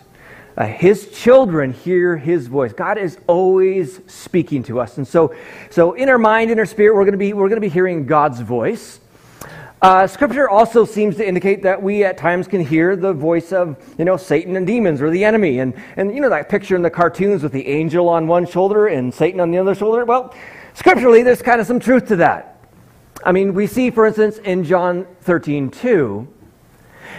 Uh, 0.55 0.65
his 0.65 1.09
children 1.11 1.73
hear 1.73 2.15
his 2.15 2.47
voice. 2.47 2.71
God 2.71 2.97
is 2.97 3.17
always 3.27 3.99
speaking 4.07 4.63
to 4.63 4.79
us. 4.79 4.97
And 4.97 5.07
so, 5.07 5.35
so 5.69 5.93
in 5.93 6.07
our 6.07 6.17
mind, 6.17 6.51
in 6.51 6.59
our 6.59 6.65
spirit, 6.65 6.95
we're 6.95 7.03
going 7.03 7.13
to 7.13 7.17
be, 7.17 7.33
we're 7.33 7.49
going 7.49 7.61
to 7.61 7.67
be 7.67 7.69
hearing 7.69 8.05
God's 8.05 8.39
voice. 8.39 9.00
Uh, 9.81 10.05
scripture 10.05 10.47
also 10.47 10.85
seems 10.85 11.15
to 11.15 11.27
indicate 11.27 11.63
that 11.63 11.81
we 11.81 12.03
at 12.03 12.15
times 12.15 12.47
can 12.47 12.63
hear 12.63 12.95
the 12.95 13.11
voice 13.11 13.51
of, 13.51 13.75
you 13.97 14.05
know, 14.05 14.15
Satan 14.15 14.55
and 14.55 14.67
demons 14.67 15.01
or 15.01 15.09
the 15.09 15.25
enemy. 15.25 15.59
And, 15.59 15.73
and 15.95 16.13
you 16.13 16.21
know 16.21 16.29
that 16.29 16.49
picture 16.49 16.75
in 16.75 16.83
the 16.83 16.89
cartoons 16.91 17.41
with 17.41 17.51
the 17.51 17.67
angel 17.67 18.07
on 18.07 18.27
one 18.27 18.45
shoulder 18.45 18.87
and 18.87 19.11
Satan 19.11 19.39
on 19.39 19.49
the 19.49 19.57
other 19.57 19.73
shoulder? 19.73 20.05
Well, 20.05 20.35
scripturally, 20.75 21.23
there's 21.23 21.41
kind 21.41 21.59
of 21.59 21.65
some 21.65 21.79
truth 21.79 22.07
to 22.09 22.17
that. 22.17 22.59
I 23.25 23.31
mean, 23.31 23.55
we 23.55 23.65
see, 23.65 23.89
for 23.89 24.05
instance, 24.05 24.37
in 24.37 24.63
John 24.63 25.07
13, 25.21 25.71
2, 25.71 26.27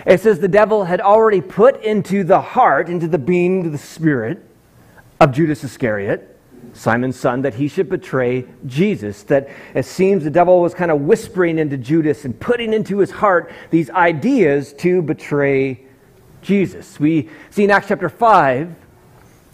it 0.06 0.20
says 0.20 0.38
the 0.38 0.46
devil 0.46 0.84
had 0.84 1.00
already 1.00 1.40
put 1.40 1.82
into 1.82 2.22
the 2.22 2.40
heart, 2.40 2.88
into 2.88 3.08
the 3.08 3.18
being, 3.18 3.58
into 3.58 3.70
the 3.70 3.78
spirit 3.78 4.40
of 5.20 5.32
Judas 5.32 5.64
Iscariot, 5.64 6.31
Simon's 6.72 7.18
son, 7.18 7.42
that 7.42 7.54
he 7.54 7.68
should 7.68 7.88
betray 7.88 8.46
Jesus. 8.66 9.22
That 9.24 9.48
it 9.74 9.84
seems 9.84 10.24
the 10.24 10.30
devil 10.30 10.60
was 10.60 10.74
kind 10.74 10.90
of 10.90 11.02
whispering 11.02 11.58
into 11.58 11.76
Judas 11.76 12.24
and 12.24 12.38
putting 12.38 12.72
into 12.72 12.98
his 12.98 13.10
heart 13.10 13.52
these 13.70 13.90
ideas 13.90 14.72
to 14.74 15.02
betray 15.02 15.84
Jesus. 16.40 16.98
We 16.98 17.30
see 17.50 17.64
in 17.64 17.70
Acts 17.70 17.88
chapter 17.88 18.08
5, 18.08 18.74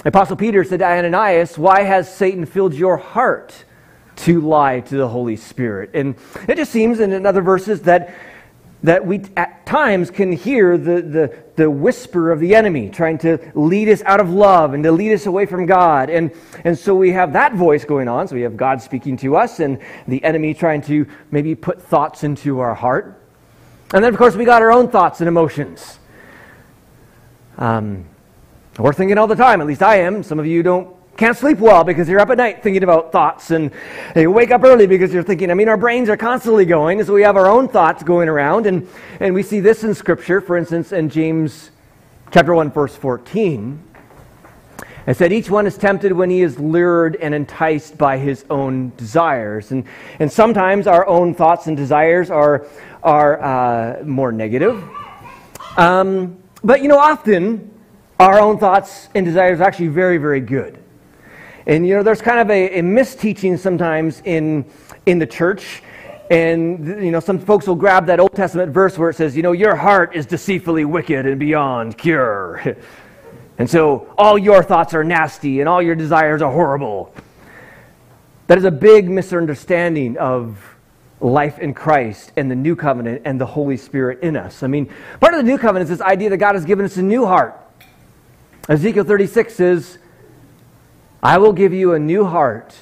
Apostle 0.04 0.36
Peter 0.36 0.62
said 0.64 0.78
to 0.78 0.86
Ananias, 0.86 1.58
Why 1.58 1.82
has 1.82 2.12
Satan 2.12 2.46
filled 2.46 2.74
your 2.74 2.96
heart 2.96 3.64
to 4.16 4.40
lie 4.40 4.80
to 4.80 4.96
the 4.96 5.08
Holy 5.08 5.36
Spirit? 5.36 5.90
And 5.94 6.14
it 6.48 6.56
just 6.56 6.72
seems 6.72 7.00
in 7.00 7.26
other 7.26 7.42
verses 7.42 7.82
that 7.82 8.14
that 8.82 9.04
we 9.04 9.22
at 9.36 9.66
times 9.66 10.10
can 10.10 10.30
hear 10.30 10.78
the, 10.78 11.02
the, 11.02 11.38
the 11.56 11.70
whisper 11.70 12.30
of 12.30 12.38
the 12.38 12.54
enemy 12.54 12.88
trying 12.88 13.18
to 13.18 13.38
lead 13.54 13.88
us 13.88 14.02
out 14.02 14.20
of 14.20 14.30
love 14.30 14.72
and 14.72 14.84
to 14.84 14.92
lead 14.92 15.12
us 15.12 15.26
away 15.26 15.46
from 15.46 15.66
God. 15.66 16.10
And, 16.10 16.32
and 16.64 16.78
so 16.78 16.94
we 16.94 17.10
have 17.12 17.32
that 17.32 17.54
voice 17.54 17.84
going 17.84 18.06
on. 18.06 18.28
So 18.28 18.36
we 18.36 18.42
have 18.42 18.56
God 18.56 18.80
speaking 18.80 19.16
to 19.18 19.36
us 19.36 19.58
and 19.58 19.80
the 20.06 20.22
enemy 20.22 20.54
trying 20.54 20.82
to 20.82 21.06
maybe 21.30 21.54
put 21.54 21.82
thoughts 21.82 22.22
into 22.22 22.60
our 22.60 22.74
heart. 22.74 23.20
And 23.92 24.04
then, 24.04 24.12
of 24.12 24.18
course, 24.18 24.36
we 24.36 24.44
got 24.44 24.62
our 24.62 24.70
own 24.70 24.88
thoughts 24.88 25.20
and 25.20 25.28
emotions. 25.28 25.98
Um, 27.56 28.04
we're 28.78 28.92
thinking 28.92 29.18
all 29.18 29.26
the 29.26 29.34
time, 29.34 29.60
at 29.60 29.66
least 29.66 29.82
I 29.82 29.96
am. 29.96 30.22
Some 30.22 30.38
of 30.38 30.46
you 30.46 30.62
don't 30.62 30.94
can't 31.18 31.36
sleep 31.36 31.58
well 31.58 31.82
because 31.82 32.08
you're 32.08 32.20
up 32.20 32.30
at 32.30 32.38
night 32.38 32.62
thinking 32.62 32.84
about 32.84 33.10
thoughts 33.10 33.50
and 33.50 33.72
you 34.14 34.30
wake 34.30 34.52
up 34.52 34.62
early 34.62 34.86
because 34.86 35.12
you're 35.12 35.24
thinking 35.24 35.50
i 35.50 35.54
mean 35.54 35.68
our 35.68 35.76
brains 35.76 36.08
are 36.08 36.16
constantly 36.16 36.64
going 36.64 37.02
so 37.02 37.12
we 37.12 37.22
have 37.22 37.36
our 37.36 37.48
own 37.48 37.68
thoughts 37.68 38.04
going 38.04 38.28
around. 38.28 38.66
And, 38.66 38.88
and 39.18 39.34
we 39.34 39.42
see 39.42 39.58
this 39.58 39.82
in 39.82 39.94
scripture 39.94 40.40
for 40.40 40.56
instance 40.56 40.92
in 40.92 41.10
james 41.10 41.72
chapter 42.30 42.54
1 42.54 42.70
verse 42.70 42.94
14 42.94 43.82
it 45.08 45.16
said 45.16 45.32
each 45.32 45.50
one 45.50 45.66
is 45.66 45.76
tempted 45.76 46.12
when 46.12 46.30
he 46.30 46.42
is 46.42 46.56
lured 46.60 47.16
and 47.16 47.34
enticed 47.34 47.96
by 47.96 48.18
his 48.18 48.44
own 48.50 48.92
desires. 48.98 49.70
And, 49.70 49.84
and 50.18 50.30
sometimes 50.30 50.86
our 50.86 51.06
own 51.06 51.32
thoughts 51.32 51.66
and 51.66 51.74
desires 51.74 52.30
are, 52.30 52.66
are 53.02 53.42
uh, 53.42 54.02
more 54.04 54.32
negative. 54.32 54.84
Um, 55.78 56.36
but 56.62 56.82
you 56.82 56.88
know 56.88 56.98
often 56.98 57.72
our 58.20 58.38
own 58.38 58.58
thoughts 58.58 59.08
and 59.14 59.24
desires 59.24 59.60
are 59.60 59.64
actually 59.64 59.88
very 59.88 60.18
very 60.18 60.40
good 60.40 60.78
and 61.68 61.86
you 61.86 61.94
know, 61.94 62.02
there's 62.02 62.22
kind 62.22 62.40
of 62.40 62.50
a, 62.50 62.80
a 62.80 62.82
misteaching 62.82 63.58
sometimes 63.58 64.20
in, 64.24 64.64
in 65.06 65.18
the 65.18 65.26
church 65.26 65.82
And, 66.30 66.86
you 67.02 67.10
know, 67.10 67.20
some 67.20 67.38
folks 67.38 67.66
will 67.66 67.74
grab 67.74 68.06
that 68.06 68.20
Old 68.20 68.34
Testament 68.34 68.72
verse 68.72 68.98
where 68.98 69.08
it 69.08 69.16
says, 69.16 69.34
you 69.34 69.42
know, 69.42 69.52
your 69.52 69.74
heart 69.74 70.14
is 70.14 70.26
deceitfully 70.26 70.84
wicked 70.84 71.24
and 71.24 71.40
beyond 71.40 71.96
cure. 71.96 72.76
and 73.58 73.68
so 73.68 74.12
all 74.18 74.36
your 74.36 74.62
thoughts 74.62 74.92
are 74.92 75.02
nasty 75.02 75.60
and 75.60 75.68
all 75.68 75.80
your 75.80 75.94
desires 75.94 76.42
are 76.42 76.52
horrible. 76.52 77.14
That 78.46 78.58
is 78.58 78.64
a 78.64 78.70
big 78.70 79.08
misunderstanding 79.08 80.18
of 80.18 80.58
life 81.20 81.58
in 81.58 81.72
Christ 81.72 82.32
and 82.36 82.50
the 82.50 82.56
new 82.56 82.76
covenant 82.76 83.22
and 83.24 83.40
the 83.40 83.46
Holy 83.46 83.78
Spirit 83.78 84.20
in 84.20 84.36
us. 84.36 84.62
I 84.62 84.66
mean, 84.66 84.92
part 85.20 85.32
of 85.32 85.38
the 85.38 85.50
new 85.50 85.58
covenant 85.58 85.90
is 85.90 85.98
this 85.98 86.06
idea 86.06 86.28
that 86.28 86.36
God 86.36 86.56
has 86.56 86.64
given 86.66 86.84
us 86.84 86.98
a 86.98 87.02
new 87.02 87.24
heart. 87.24 87.58
Ezekiel 88.68 89.04
36 89.04 89.54
says, 89.54 89.98
I 91.22 91.38
will 91.38 91.52
give 91.52 91.72
you 91.72 91.94
a 91.94 91.98
new 91.98 92.24
heart, 92.24 92.76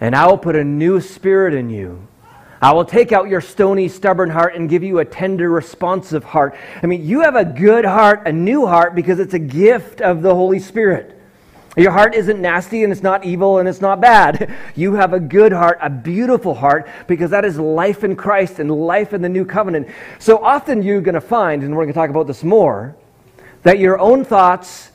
and 0.00 0.14
I 0.14 0.26
will 0.26 0.38
put 0.38 0.54
a 0.54 0.62
new 0.62 1.00
spirit 1.00 1.54
in 1.54 1.68
you. 1.68 2.06
I 2.62 2.72
will 2.72 2.84
take 2.84 3.12
out 3.12 3.28
your 3.28 3.40
stony, 3.40 3.88
stubborn 3.88 4.30
heart 4.30 4.54
and 4.54 4.70
give 4.70 4.82
you 4.82 5.00
a 5.00 5.04
tender, 5.04 5.50
responsive 5.50 6.24
heart. 6.24 6.56
I 6.82 6.86
mean, 6.86 7.04
you 7.04 7.20
have 7.20 7.36
a 7.36 7.44
good 7.44 7.84
heart, 7.84 8.22
a 8.26 8.32
new 8.32 8.66
heart, 8.66 8.94
because 8.94 9.18
it's 9.18 9.34
a 9.34 9.38
gift 9.38 10.00
of 10.00 10.22
the 10.22 10.34
Holy 10.34 10.58
Spirit. 10.58 11.20
Your 11.76 11.90
heart 11.90 12.14
isn't 12.14 12.40
nasty 12.40 12.84
and 12.84 12.92
it's 12.92 13.02
not 13.02 13.24
evil 13.24 13.58
and 13.58 13.68
it's 13.68 13.80
not 13.80 14.00
bad. 14.00 14.54
You 14.76 14.94
have 14.94 15.12
a 15.12 15.20
good 15.20 15.52
heart, 15.52 15.78
a 15.82 15.90
beautiful 15.90 16.54
heart, 16.54 16.88
because 17.06 17.30
that 17.30 17.44
is 17.44 17.58
life 17.58 18.02
in 18.02 18.16
Christ 18.16 18.60
and 18.60 18.70
life 18.70 19.12
in 19.12 19.22
the 19.22 19.28
new 19.28 19.44
covenant. 19.44 19.88
So 20.18 20.38
often 20.38 20.82
you're 20.82 21.00
going 21.00 21.14
to 21.14 21.20
find, 21.20 21.62
and 21.62 21.76
we're 21.76 21.84
going 21.84 21.92
to 21.92 21.98
talk 21.98 22.10
about 22.10 22.26
this 22.26 22.42
more, 22.42 22.96
that 23.62 23.78
your 23.78 23.98
own 23.98 24.24
thoughts 24.24 24.90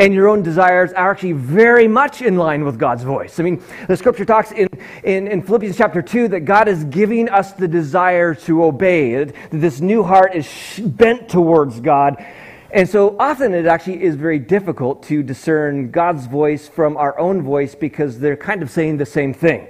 and 0.00 0.14
your 0.14 0.28
own 0.28 0.42
desires 0.42 0.92
are 0.94 1.10
actually 1.10 1.32
very 1.32 1.86
much 1.86 2.22
in 2.22 2.36
line 2.36 2.64
with 2.64 2.78
God's 2.78 3.02
voice. 3.02 3.38
I 3.38 3.42
mean, 3.42 3.62
the 3.86 3.94
scripture 3.98 4.24
talks 4.24 4.50
in, 4.50 4.66
in, 5.04 5.28
in, 5.28 5.42
Philippians 5.42 5.76
chapter 5.76 6.00
2 6.00 6.28
that 6.28 6.40
God 6.40 6.68
is 6.68 6.84
giving 6.84 7.28
us 7.28 7.52
the 7.52 7.68
desire 7.68 8.34
to 8.34 8.64
obey. 8.64 9.24
That 9.24 9.34
this 9.50 9.82
new 9.82 10.02
heart 10.02 10.34
is 10.34 10.48
bent 10.82 11.28
towards 11.28 11.80
God. 11.80 12.16
And 12.70 12.88
so 12.88 13.14
often 13.18 13.52
it 13.52 13.66
actually 13.66 14.02
is 14.02 14.16
very 14.16 14.38
difficult 14.38 15.02
to 15.04 15.22
discern 15.22 15.90
God's 15.90 16.24
voice 16.24 16.66
from 16.66 16.96
our 16.96 17.18
own 17.18 17.42
voice 17.42 17.74
because 17.74 18.18
they're 18.18 18.38
kind 18.38 18.62
of 18.62 18.70
saying 18.70 18.96
the 18.96 19.06
same 19.06 19.34
thing. 19.34 19.66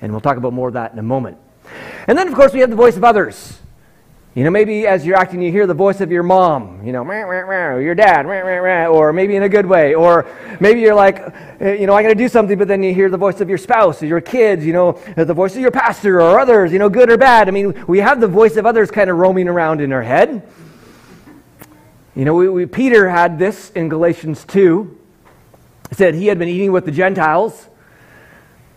And 0.00 0.12
we'll 0.12 0.22
talk 0.22 0.38
about 0.38 0.54
more 0.54 0.68
of 0.68 0.74
that 0.74 0.94
in 0.94 0.98
a 0.98 1.02
moment. 1.02 1.36
And 2.06 2.16
then, 2.16 2.28
of 2.28 2.34
course, 2.34 2.54
we 2.54 2.60
have 2.60 2.70
the 2.70 2.76
voice 2.76 2.96
of 2.96 3.04
others. 3.04 3.58
You 4.36 4.44
know, 4.44 4.50
maybe 4.50 4.86
as 4.86 5.06
you're 5.06 5.16
acting, 5.16 5.40
you 5.40 5.50
hear 5.50 5.66
the 5.66 5.72
voice 5.72 6.02
of 6.02 6.12
your 6.12 6.22
mom, 6.22 6.84
you 6.84 6.92
know, 6.92 7.02
your 7.80 7.94
dad, 7.94 8.26
or 8.26 9.10
maybe 9.10 9.34
in 9.34 9.44
a 9.44 9.48
good 9.48 9.64
way. 9.64 9.94
Or 9.94 10.26
maybe 10.60 10.80
you're 10.80 10.94
like, 10.94 11.16
you 11.58 11.86
know, 11.86 11.94
I'm 11.94 12.04
going 12.04 12.08
to 12.08 12.14
do 12.14 12.28
something, 12.28 12.58
but 12.58 12.68
then 12.68 12.82
you 12.82 12.92
hear 12.92 13.08
the 13.08 13.16
voice 13.16 13.40
of 13.40 13.48
your 13.48 13.56
spouse 13.56 14.02
or 14.02 14.06
your 14.06 14.20
kids, 14.20 14.66
you 14.66 14.74
know, 14.74 15.00
uh, 15.16 15.24
the 15.24 15.32
voice 15.32 15.54
of 15.54 15.62
your 15.62 15.70
pastor 15.70 16.20
or 16.20 16.38
others, 16.38 16.70
you 16.70 16.78
know, 16.78 16.90
good 16.90 17.10
or 17.10 17.16
bad. 17.16 17.48
I 17.48 17.50
mean, 17.50 17.82
we 17.86 18.00
have 18.00 18.20
the 18.20 18.28
voice 18.28 18.58
of 18.58 18.66
others 18.66 18.90
kind 18.90 19.08
of 19.08 19.16
roaming 19.16 19.48
around 19.48 19.80
in 19.80 19.90
our 19.90 20.02
head. 20.02 20.46
You 22.14 22.26
know, 22.26 22.34
we, 22.34 22.50
we, 22.50 22.66
Peter 22.66 23.08
had 23.08 23.38
this 23.38 23.70
in 23.70 23.88
Galatians 23.88 24.44
2. 24.44 24.98
He 25.88 25.94
said 25.94 26.14
he 26.14 26.26
had 26.26 26.38
been 26.38 26.48
eating 26.48 26.72
with 26.72 26.84
the 26.84 26.92
Gentiles. 26.92 27.68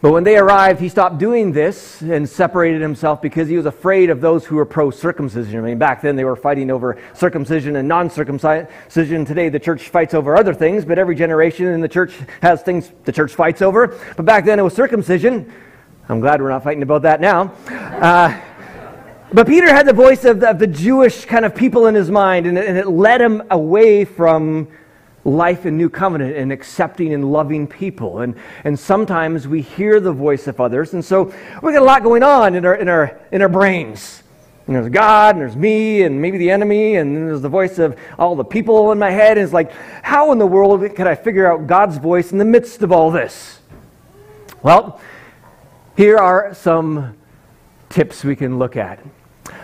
But 0.01 0.13
when 0.13 0.23
they 0.23 0.37
arrived, 0.37 0.79
he 0.79 0.87
stopped 0.87 1.17
doing 1.17 1.51
this 1.51 1.99
and 2.01 2.27
separated 2.27 2.81
himself 2.81 3.21
because 3.21 3.49
he 3.49 3.57
was 3.57 3.65
afraid 3.65 4.09
of 4.09 4.21
those 4.21 4.45
who 4.45 4.55
were 4.55 4.65
pro 4.65 4.91
circumcision. 4.91 5.59
I 5.59 5.61
mean, 5.61 5.77
back 5.77 6.01
then 6.01 6.15
they 6.15 6.23
were 6.23 6.37
fighting 6.37 6.71
over 6.71 6.97
circumcision 7.13 7.75
and 7.75 7.85
non 7.85 8.09
circumcision. 8.09 9.25
Today 9.25 9.49
the 9.49 9.59
church 9.59 9.89
fights 9.89 10.13
over 10.13 10.37
other 10.37 10.53
things, 10.53 10.85
but 10.85 10.97
every 10.97 11.15
generation 11.15 11.65
in 11.67 11.81
the 11.81 11.89
church 11.89 12.13
has 12.41 12.61
things 12.61 12.93
the 13.03 13.11
church 13.11 13.35
fights 13.35 13.61
over. 13.61 13.99
But 14.15 14.25
back 14.25 14.45
then 14.45 14.57
it 14.57 14.61
was 14.61 14.73
circumcision. 14.73 15.51
I'm 16.07 16.21
glad 16.21 16.41
we're 16.41 16.49
not 16.49 16.63
fighting 16.63 16.83
about 16.83 17.01
that 17.01 17.19
now. 17.19 17.53
Uh, 17.67 18.39
but 19.33 19.47
Peter 19.47 19.67
had 19.67 19.85
the 19.85 19.93
voice 19.93 20.23
of 20.23 20.39
the, 20.39 20.49
of 20.49 20.59
the, 20.59 20.65
Jewish 20.65 21.25
kind 21.25 21.45
of 21.45 21.53
people 21.53 21.85
in 21.87 21.93
his 21.93 22.09
mind, 22.09 22.47
and 22.47 22.57
it, 22.57 22.67
and 22.67 22.77
it 22.77 22.87
led 22.87 23.21
him 23.21 23.43
away 23.51 24.05
from 24.05 24.69
life 25.25 25.65
in 25.65 25.77
new 25.77 25.89
covenant 25.89 26.35
and 26.35 26.51
accepting 26.51 27.13
and 27.13 27.31
loving 27.31 27.67
people. 27.67 28.19
And, 28.19 28.35
and 28.63 28.77
sometimes 28.79 29.47
we 29.47 29.61
hear 29.61 29.99
the 29.99 30.13
voice 30.13 30.47
of 30.47 30.59
others. 30.59 30.93
And 30.93 31.03
so 31.03 31.33
we 31.61 31.73
got 31.73 31.81
a 31.81 31.85
lot 31.85 32.03
going 32.03 32.23
on 32.23 32.55
in 32.55 32.65
our, 32.65 32.75
in 32.75 32.87
our, 32.87 33.19
in 33.31 33.41
our 33.41 33.49
brains. 33.49 34.23
And 34.67 34.75
there's 34.75 34.89
God, 34.89 35.35
and 35.35 35.41
there's 35.41 35.55
me, 35.55 36.03
and 36.03 36.21
maybe 36.21 36.37
the 36.37 36.51
enemy, 36.51 36.97
and 36.97 37.15
there's 37.15 37.41
the 37.41 37.49
voice 37.49 37.79
of 37.79 37.97
all 38.19 38.35
the 38.35 38.43
people 38.43 38.91
in 38.91 38.99
my 38.99 39.09
head. 39.09 39.37
And 39.37 39.43
it's 39.43 39.53
like, 39.53 39.71
how 40.03 40.31
in 40.31 40.37
the 40.37 40.45
world 40.45 40.95
can 40.95 41.07
I 41.07 41.15
figure 41.15 41.51
out 41.51 41.65
God's 41.65 41.97
voice 41.97 42.31
in 42.31 42.37
the 42.37 42.45
midst 42.45 42.83
of 42.83 42.91
all 42.91 43.09
this? 43.09 43.59
Well, 44.61 45.01
here 45.97 46.17
are 46.17 46.53
some 46.53 47.17
tips 47.89 48.23
we 48.23 48.35
can 48.35 48.59
look 48.59 48.77
at. 48.77 48.99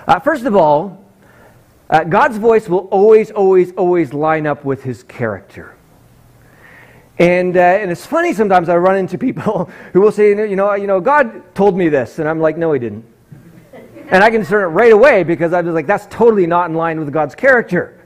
Uh, 0.07 0.19
first 0.19 0.45
of 0.45 0.55
all, 0.55 1.04
uh, 1.89 2.03
God's 2.03 2.37
voice 2.37 2.67
will 2.67 2.87
always, 2.89 3.31
always, 3.31 3.71
always 3.73 4.13
line 4.13 4.47
up 4.47 4.65
with 4.65 4.83
his 4.83 5.03
character. 5.03 5.75
And, 7.17 7.55
uh, 7.55 7.59
and 7.59 7.91
it's 7.91 8.05
funny 8.05 8.33
sometimes 8.33 8.67
I 8.67 8.75
run 8.75 8.97
into 8.97 9.17
people 9.17 9.65
who 9.93 10.01
will 10.01 10.11
say, 10.11 10.29
you 10.29 10.55
know, 10.55 10.73
you 10.73 10.87
know, 10.87 10.99
God 10.99 11.55
told 11.55 11.77
me 11.77 11.89
this. 11.89 12.19
And 12.19 12.27
I'm 12.27 12.39
like, 12.39 12.57
no, 12.57 12.73
he 12.73 12.79
didn't. 12.79 13.05
and 14.09 14.23
I 14.23 14.29
can 14.29 14.41
discern 14.41 14.63
it 14.63 14.67
right 14.67 14.91
away 14.91 15.23
because 15.23 15.53
I 15.53 15.61
was 15.61 15.73
like, 15.73 15.87
that's 15.87 16.07
totally 16.07 16.47
not 16.47 16.69
in 16.69 16.75
line 16.75 16.99
with 16.99 17.11
God's 17.13 17.35
character. 17.35 18.01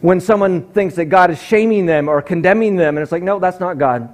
When 0.00 0.20
someone 0.20 0.72
thinks 0.72 0.94
that 0.94 1.06
God 1.06 1.30
is 1.30 1.40
shaming 1.40 1.84
them 1.84 2.08
or 2.08 2.22
condemning 2.22 2.76
them, 2.76 2.96
and 2.96 3.02
it's 3.02 3.12
like, 3.12 3.22
no, 3.22 3.38
that's 3.38 3.60
not 3.60 3.76
God. 3.76 4.08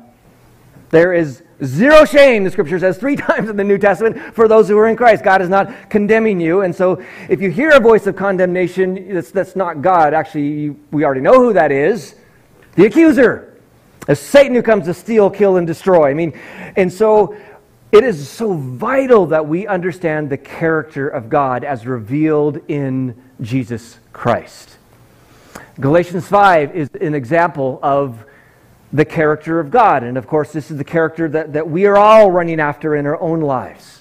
There 0.90 1.12
is 1.12 1.42
Zero 1.64 2.04
shame, 2.04 2.44
the 2.44 2.50
scripture 2.50 2.78
says 2.78 2.98
three 2.98 3.16
times 3.16 3.48
in 3.48 3.56
the 3.56 3.64
New 3.64 3.78
Testament, 3.78 4.34
for 4.34 4.48
those 4.48 4.68
who 4.68 4.78
are 4.78 4.88
in 4.88 4.96
Christ. 4.96 5.24
God 5.24 5.40
is 5.40 5.48
not 5.48 5.90
condemning 5.90 6.40
you. 6.40 6.62
And 6.62 6.74
so 6.74 7.02
if 7.28 7.40
you 7.40 7.50
hear 7.50 7.70
a 7.70 7.80
voice 7.80 8.06
of 8.06 8.16
condemnation, 8.16 9.14
that's, 9.14 9.30
that's 9.30 9.56
not 9.56 9.82
God. 9.82 10.12
Actually, 10.14 10.70
we 10.90 11.04
already 11.04 11.22
know 11.22 11.34
who 11.34 11.52
that 11.54 11.72
is 11.72 12.16
the 12.74 12.86
accuser. 12.86 13.54
Satan 14.12 14.54
who 14.54 14.62
comes 14.62 14.84
to 14.84 14.94
steal, 14.94 15.30
kill, 15.30 15.56
and 15.56 15.66
destroy. 15.66 16.10
I 16.10 16.14
mean, 16.14 16.38
and 16.76 16.92
so 16.92 17.36
it 17.90 18.04
is 18.04 18.28
so 18.28 18.54
vital 18.54 19.26
that 19.26 19.48
we 19.48 19.66
understand 19.66 20.30
the 20.30 20.36
character 20.36 21.08
of 21.08 21.28
God 21.28 21.64
as 21.64 21.86
revealed 21.86 22.60
in 22.68 23.20
Jesus 23.40 23.98
Christ. 24.12 24.76
Galatians 25.80 26.26
5 26.28 26.76
is 26.76 26.88
an 27.00 27.14
example 27.14 27.80
of 27.82 28.24
the 28.96 29.04
character 29.04 29.60
of 29.60 29.70
God. 29.70 30.02
And 30.02 30.16
of 30.16 30.26
course, 30.26 30.52
this 30.52 30.70
is 30.70 30.78
the 30.78 30.84
character 30.84 31.28
that, 31.28 31.52
that 31.52 31.68
we 31.68 31.84
are 31.84 31.96
all 31.96 32.30
running 32.30 32.60
after 32.60 32.96
in 32.96 33.06
our 33.06 33.20
own 33.20 33.40
lives. 33.40 34.00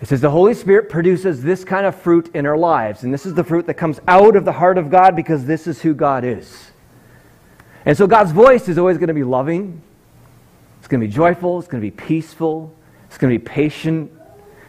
It 0.00 0.08
says 0.08 0.20
the 0.20 0.30
Holy 0.30 0.54
Spirit 0.54 0.90
produces 0.90 1.42
this 1.42 1.64
kind 1.64 1.86
of 1.86 1.94
fruit 1.94 2.34
in 2.34 2.46
our 2.46 2.58
lives. 2.58 3.04
And 3.04 3.14
this 3.14 3.24
is 3.24 3.34
the 3.34 3.44
fruit 3.44 3.66
that 3.68 3.74
comes 3.74 4.00
out 4.08 4.34
of 4.34 4.44
the 4.44 4.52
heart 4.52 4.76
of 4.76 4.90
God 4.90 5.14
because 5.14 5.46
this 5.46 5.66
is 5.66 5.80
who 5.80 5.94
God 5.94 6.24
is. 6.24 6.72
And 7.86 7.96
so 7.96 8.06
God's 8.06 8.32
voice 8.32 8.68
is 8.68 8.76
always 8.76 8.98
going 8.98 9.08
to 9.08 9.14
be 9.14 9.24
loving, 9.24 9.80
it's 10.78 10.88
going 10.88 11.00
to 11.00 11.06
be 11.06 11.12
joyful, 11.12 11.58
it's 11.58 11.68
going 11.68 11.82
to 11.82 11.86
be 11.86 11.96
peaceful, 11.96 12.74
it's 13.06 13.18
going 13.18 13.32
to 13.32 13.38
be 13.38 13.44
patient, 13.44 14.10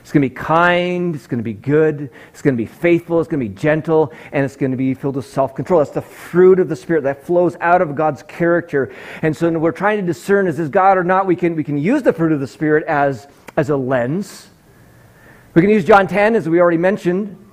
it's 0.06 0.12
going 0.12 0.22
to 0.22 0.30
be 0.30 0.36
kind. 0.36 1.16
It's 1.16 1.26
going 1.26 1.40
to 1.40 1.44
be 1.44 1.56
good. 1.56 2.12
It's 2.30 2.44
going 2.44 2.56
to 2.56 2.62
be 2.62 2.68
faithful. 2.68 3.20
It's 3.20 3.28
going 3.28 3.40
to 3.40 3.50
be 3.50 3.56
gentle. 3.56 4.14
And 4.32 4.46
it's 4.46 4.56
going 4.56 4.70
to 4.70 4.78
be 4.78 4.94
filled 4.94 5.16
with 5.16 5.26
self 5.26 5.56
control. 5.56 5.80
That's 5.80 5.90
the 5.90 6.04
fruit 6.04 6.60
of 6.60 6.70
the 6.70 6.76
Spirit 6.76 7.06
that 7.06 7.26
flows 7.26 7.58
out 7.60 7.82
of 7.82 7.96
God's 7.96 8.22
character. 8.22 8.94
And 9.24 9.36
so 9.36 9.50
we're 9.58 9.72
trying 9.72 10.00
to 10.00 10.06
discern 10.06 10.46
is 10.46 10.58
this 10.58 10.70
God 10.70 11.00
or 11.00 11.04
not, 11.04 11.26
we 11.26 11.36
can, 11.36 11.56
we 11.56 11.64
can 11.64 11.80
use 11.80 12.04
the 12.04 12.14
fruit 12.14 12.32
of 12.32 12.40
the 12.40 12.46
Spirit 12.46 12.84
as, 12.84 13.28
as 13.58 13.72
a 13.72 13.76
lens. 13.76 14.48
We 15.56 15.64
can 15.64 15.72
use 15.72 15.84
John 15.84 16.06
10, 16.06 16.36
as 16.36 16.48
we 16.48 16.62
already 16.62 16.78
mentioned. 16.78 17.44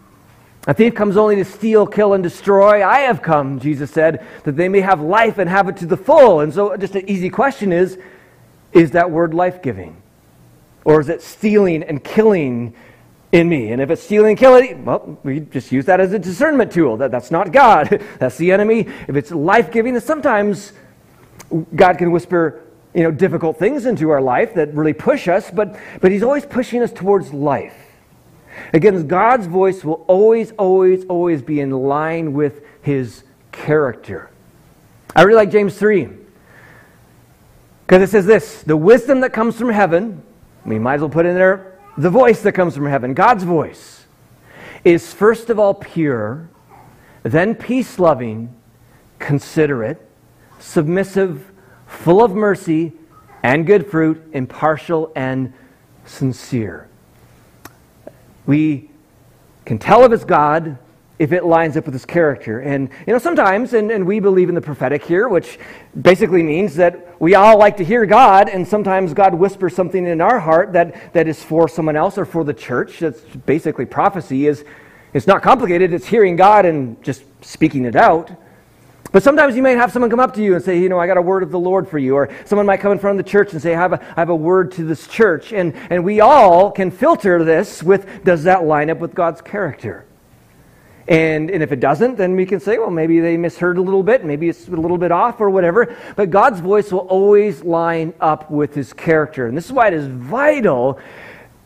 A 0.66 0.74
thief 0.74 0.94
comes 0.94 1.16
only 1.16 1.36
to 1.36 1.46
steal, 1.46 1.86
kill, 1.86 2.12
and 2.12 2.22
destroy. 2.22 2.86
I 2.86 2.98
have 2.98 3.22
come, 3.22 3.60
Jesus 3.60 3.90
said, 3.90 4.26
that 4.44 4.58
they 4.58 4.68
may 4.68 4.82
have 4.82 5.00
life 5.00 5.38
and 5.38 5.48
have 5.48 5.70
it 5.70 5.78
to 5.78 5.86
the 5.86 5.96
full. 5.96 6.40
And 6.40 6.52
so, 6.52 6.76
just 6.76 6.96
an 6.96 7.08
easy 7.08 7.30
question 7.30 7.72
is 7.72 7.98
is 8.74 8.90
that 8.90 9.10
word 9.10 9.32
life 9.32 9.62
giving? 9.62 10.01
Or 10.84 11.00
is 11.00 11.08
it 11.08 11.22
stealing 11.22 11.82
and 11.82 12.02
killing 12.02 12.74
in 13.30 13.48
me? 13.48 13.72
And 13.72 13.80
if 13.80 13.90
it's 13.90 14.02
stealing 14.02 14.30
and 14.30 14.38
killing, 14.38 14.84
well, 14.84 15.18
we 15.22 15.40
just 15.40 15.72
use 15.72 15.84
that 15.86 16.00
as 16.00 16.12
a 16.12 16.18
discernment 16.18 16.72
tool. 16.72 16.96
That, 16.96 17.10
that's 17.10 17.30
not 17.30 17.52
God. 17.52 18.02
That's 18.18 18.36
the 18.36 18.52
enemy. 18.52 18.80
If 19.08 19.16
it's 19.16 19.30
life 19.30 19.70
giving, 19.70 19.98
sometimes 20.00 20.72
God 21.74 21.98
can 21.98 22.10
whisper 22.10 22.62
you 22.94 23.02
know, 23.02 23.10
difficult 23.10 23.58
things 23.58 23.86
into 23.86 24.10
our 24.10 24.20
life 24.20 24.54
that 24.54 24.74
really 24.74 24.92
push 24.92 25.28
us, 25.28 25.50
but, 25.50 25.78
but 26.00 26.10
He's 26.10 26.22
always 26.22 26.44
pushing 26.44 26.82
us 26.82 26.92
towards 26.92 27.32
life. 27.32 27.76
Again, 28.72 29.06
God's 29.06 29.46
voice 29.46 29.82
will 29.82 30.04
always, 30.08 30.52
always, 30.52 31.04
always 31.06 31.40
be 31.42 31.60
in 31.60 31.70
line 31.70 32.34
with 32.34 32.62
His 32.82 33.24
character. 33.50 34.30
I 35.16 35.22
really 35.22 35.36
like 35.36 35.50
James 35.50 35.76
3 35.78 36.08
because 37.86 38.02
it 38.02 38.10
says 38.10 38.24
this 38.24 38.62
the 38.62 38.76
wisdom 38.76 39.20
that 39.20 39.32
comes 39.32 39.58
from 39.58 39.68
heaven 39.68 40.22
we 40.64 40.78
might 40.78 40.94
as 40.94 41.00
well 41.00 41.10
put 41.10 41.26
in 41.26 41.34
there 41.34 41.78
the 41.96 42.10
voice 42.10 42.42
that 42.42 42.52
comes 42.52 42.74
from 42.74 42.86
heaven, 42.86 43.14
God's 43.14 43.44
voice, 43.44 44.04
is 44.84 45.12
first 45.12 45.50
of 45.50 45.58
all 45.58 45.74
pure, 45.74 46.48
then 47.22 47.54
peace 47.54 47.98
loving, 47.98 48.54
considerate, 49.18 50.00
submissive, 50.58 51.52
full 51.86 52.24
of 52.24 52.32
mercy 52.32 52.92
and 53.42 53.66
good 53.66 53.90
fruit, 53.90 54.22
impartial 54.32 55.12
and 55.14 55.52
sincere. 56.04 56.88
We 58.46 58.90
can 59.64 59.78
tell 59.78 60.04
if 60.04 60.12
it's 60.12 60.24
God 60.24 60.78
if 61.22 61.30
it 61.30 61.44
lines 61.44 61.76
up 61.76 61.84
with 61.84 61.94
his 61.94 62.04
character. 62.04 62.58
And, 62.58 62.90
you 63.06 63.12
know, 63.12 63.18
sometimes, 63.20 63.74
and, 63.74 63.92
and 63.92 64.04
we 64.04 64.18
believe 64.18 64.48
in 64.48 64.56
the 64.56 64.60
prophetic 64.60 65.04
here, 65.04 65.28
which 65.28 65.56
basically 66.00 66.42
means 66.42 66.74
that 66.74 67.20
we 67.20 67.36
all 67.36 67.56
like 67.56 67.76
to 67.76 67.84
hear 67.84 68.04
God, 68.06 68.48
and 68.48 68.66
sometimes 68.66 69.14
God 69.14 69.32
whispers 69.32 69.72
something 69.72 70.04
in 70.04 70.20
our 70.20 70.40
heart 70.40 70.72
that, 70.72 71.12
that 71.12 71.28
is 71.28 71.40
for 71.40 71.68
someone 71.68 71.94
else 71.94 72.18
or 72.18 72.24
for 72.24 72.42
the 72.42 72.52
church. 72.52 72.98
That's 72.98 73.20
basically 73.20 73.86
prophecy 73.86 74.48
is 74.48 74.64
it's 75.14 75.28
not 75.28 75.42
complicated, 75.42 75.92
it's 75.92 76.06
hearing 76.06 76.34
God 76.34 76.66
and 76.66 77.00
just 77.04 77.22
speaking 77.40 77.84
it 77.84 77.94
out. 77.94 78.28
But 79.12 79.22
sometimes 79.22 79.54
you 79.54 79.62
may 79.62 79.74
have 79.74 79.92
someone 79.92 80.10
come 80.10 80.18
up 80.18 80.34
to 80.34 80.42
you 80.42 80.56
and 80.56 80.64
say, 80.64 80.80
you 80.80 80.88
know, 80.88 80.98
I 80.98 81.06
got 81.06 81.18
a 81.18 81.22
word 81.22 81.44
of 81.44 81.52
the 81.52 81.58
Lord 81.58 81.88
for 81.88 81.98
you. 81.98 82.16
Or 82.16 82.30
someone 82.46 82.66
might 82.66 82.80
come 82.80 82.90
in 82.90 82.98
front 82.98 83.16
of 83.20 83.24
the 83.24 83.30
church 83.30 83.52
and 83.52 83.62
say, 83.62 83.76
I 83.76 83.78
have 83.78 83.92
a, 83.92 84.02
I 84.16 84.20
have 84.20 84.30
a 84.30 84.34
word 84.34 84.72
to 84.72 84.84
this 84.84 85.06
church. 85.06 85.52
And, 85.52 85.72
and 85.88 86.02
we 86.02 86.20
all 86.20 86.72
can 86.72 86.90
filter 86.90 87.44
this 87.44 87.80
with, 87.80 88.24
does 88.24 88.42
that 88.42 88.64
line 88.64 88.90
up 88.90 88.98
with 88.98 89.14
God's 89.14 89.40
character? 89.40 90.04
And, 91.08 91.50
and 91.50 91.62
if 91.62 91.72
it 91.72 91.80
doesn't, 91.80 92.16
then 92.16 92.36
we 92.36 92.46
can 92.46 92.60
say, 92.60 92.78
well, 92.78 92.90
maybe 92.90 93.20
they 93.20 93.36
misheard 93.36 93.76
a 93.76 93.82
little 93.82 94.02
bit, 94.02 94.24
maybe 94.24 94.48
it's 94.48 94.68
a 94.68 94.70
little 94.70 94.98
bit 94.98 95.10
off 95.10 95.40
or 95.40 95.50
whatever. 95.50 95.96
But 96.14 96.30
God's 96.30 96.60
voice 96.60 96.92
will 96.92 97.00
always 97.00 97.62
line 97.62 98.14
up 98.20 98.50
with 98.50 98.74
his 98.74 98.92
character. 98.92 99.46
And 99.46 99.56
this 99.56 99.66
is 99.66 99.72
why 99.72 99.88
it 99.88 99.94
is 99.94 100.06
vital 100.06 101.00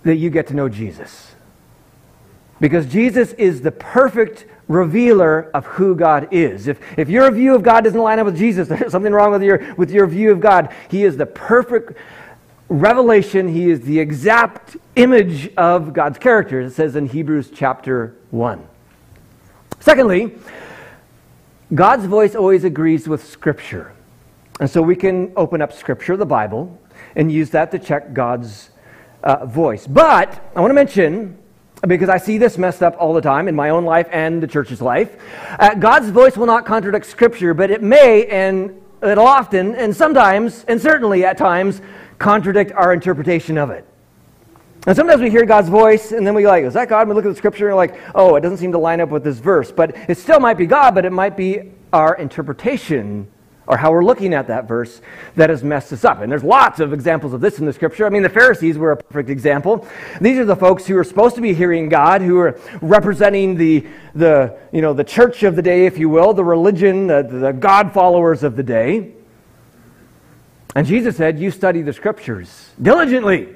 that 0.04 0.16
you 0.16 0.30
get 0.30 0.46
to 0.48 0.54
know 0.54 0.68
Jesus. 0.68 1.34
Because 2.60 2.86
Jesus 2.86 3.32
is 3.34 3.60
the 3.60 3.72
perfect 3.72 4.46
revealer 4.68 5.50
of 5.52 5.66
who 5.66 5.94
God 5.94 6.28
is. 6.30 6.66
If, 6.66 6.80
if 6.98 7.08
your 7.08 7.30
view 7.30 7.54
of 7.54 7.62
God 7.62 7.84
doesn't 7.84 8.00
line 8.00 8.18
up 8.18 8.24
with 8.24 8.38
Jesus, 8.38 8.68
there's 8.68 8.92
something 8.92 9.12
wrong 9.12 9.32
with 9.32 9.42
your, 9.42 9.74
with 9.74 9.90
your 9.90 10.06
view 10.06 10.32
of 10.32 10.40
God. 10.40 10.74
He 10.88 11.04
is 11.04 11.16
the 11.16 11.26
perfect 11.26 11.92
revelation, 12.68 13.48
He 13.48 13.70
is 13.70 13.82
the 13.82 14.00
exact 14.00 14.76
image 14.96 15.54
of 15.56 15.92
God's 15.92 16.18
character. 16.18 16.62
It 16.62 16.72
says 16.72 16.96
in 16.96 17.06
Hebrews 17.06 17.50
chapter 17.54 18.16
1. 18.30 18.66
Secondly, 19.86 20.32
God's 21.72 22.06
voice 22.06 22.34
always 22.34 22.64
agrees 22.64 23.06
with 23.06 23.24
Scripture. 23.24 23.92
And 24.58 24.68
so 24.68 24.82
we 24.82 24.96
can 24.96 25.32
open 25.36 25.62
up 25.62 25.72
Scripture, 25.72 26.16
the 26.16 26.26
Bible, 26.26 26.76
and 27.14 27.30
use 27.30 27.50
that 27.50 27.70
to 27.70 27.78
check 27.78 28.12
God's 28.12 28.70
uh, 29.22 29.46
voice. 29.46 29.86
But 29.86 30.50
I 30.56 30.60
want 30.60 30.70
to 30.70 30.74
mention 30.74 31.38
because 31.86 32.08
I 32.08 32.18
see 32.18 32.36
this 32.36 32.58
messed 32.58 32.82
up 32.82 32.96
all 32.98 33.14
the 33.14 33.20
time 33.20 33.46
in 33.46 33.54
my 33.54 33.70
own 33.70 33.84
life 33.84 34.08
and 34.10 34.42
the 34.42 34.48
church's 34.48 34.82
life. 34.82 35.22
Uh, 35.56 35.74
God's 35.74 36.10
voice 36.10 36.36
will 36.36 36.46
not 36.46 36.66
contradict 36.66 37.06
Scripture, 37.06 37.54
but 37.54 37.70
it 37.70 37.80
may, 37.80 38.26
and 38.26 38.82
it'll 39.04 39.24
often, 39.24 39.76
and 39.76 39.94
sometimes, 39.94 40.64
and 40.66 40.82
certainly 40.82 41.24
at 41.24 41.38
times, 41.38 41.80
contradict 42.18 42.72
our 42.72 42.92
interpretation 42.92 43.56
of 43.56 43.70
it. 43.70 43.86
And 44.86 44.94
sometimes 44.94 45.20
we 45.20 45.30
hear 45.30 45.44
God's 45.44 45.68
voice, 45.68 46.12
and 46.12 46.24
then 46.24 46.34
we 46.34 46.46
like, 46.46 46.64
is 46.64 46.74
that 46.74 46.88
God? 46.88 47.00
And 47.00 47.08
we 47.10 47.16
look 47.16 47.26
at 47.26 47.30
the 47.30 47.34
Scripture, 47.34 47.66
and 47.66 47.74
we're 47.74 47.82
like, 47.82 48.00
oh, 48.14 48.36
it 48.36 48.40
doesn't 48.40 48.58
seem 48.58 48.70
to 48.72 48.78
line 48.78 49.00
up 49.00 49.08
with 49.08 49.24
this 49.24 49.38
verse. 49.38 49.72
But 49.72 49.96
it 50.08 50.16
still 50.16 50.38
might 50.38 50.56
be 50.56 50.66
God, 50.66 50.94
but 50.94 51.04
it 51.04 51.12
might 51.12 51.36
be 51.36 51.72
our 51.92 52.14
interpretation 52.14 53.26
or 53.66 53.76
how 53.76 53.90
we're 53.90 54.04
looking 54.04 54.32
at 54.32 54.46
that 54.46 54.68
verse 54.68 55.00
that 55.34 55.50
has 55.50 55.64
messed 55.64 55.92
us 55.92 56.04
up. 56.04 56.20
And 56.20 56.30
there's 56.30 56.44
lots 56.44 56.78
of 56.78 56.92
examples 56.92 57.32
of 57.32 57.40
this 57.40 57.58
in 57.58 57.66
the 57.66 57.72
scripture. 57.72 58.06
I 58.06 58.10
mean, 58.10 58.22
the 58.22 58.28
Pharisees 58.28 58.78
were 58.78 58.92
a 58.92 58.96
perfect 58.96 59.28
example. 59.28 59.88
These 60.20 60.38
are 60.38 60.44
the 60.44 60.54
folks 60.54 60.86
who 60.86 60.96
are 60.96 61.02
supposed 61.02 61.34
to 61.34 61.40
be 61.40 61.52
hearing 61.52 61.88
God, 61.88 62.22
who 62.22 62.38
are 62.38 62.60
representing 62.80 63.56
the, 63.56 63.84
the, 64.14 64.56
you 64.72 64.82
know, 64.82 64.92
the 64.92 65.02
church 65.02 65.42
of 65.42 65.56
the 65.56 65.62
day, 65.62 65.86
if 65.86 65.98
you 65.98 66.08
will, 66.08 66.32
the 66.32 66.44
religion, 66.44 67.08
the, 67.08 67.22
the 67.24 67.52
God 67.52 67.92
followers 67.92 68.44
of 68.44 68.54
the 68.54 68.62
day. 68.62 69.14
And 70.76 70.86
Jesus 70.86 71.16
said, 71.16 71.40
You 71.40 71.50
study 71.50 71.82
the 71.82 71.92
scriptures 71.92 72.70
diligently 72.80 73.55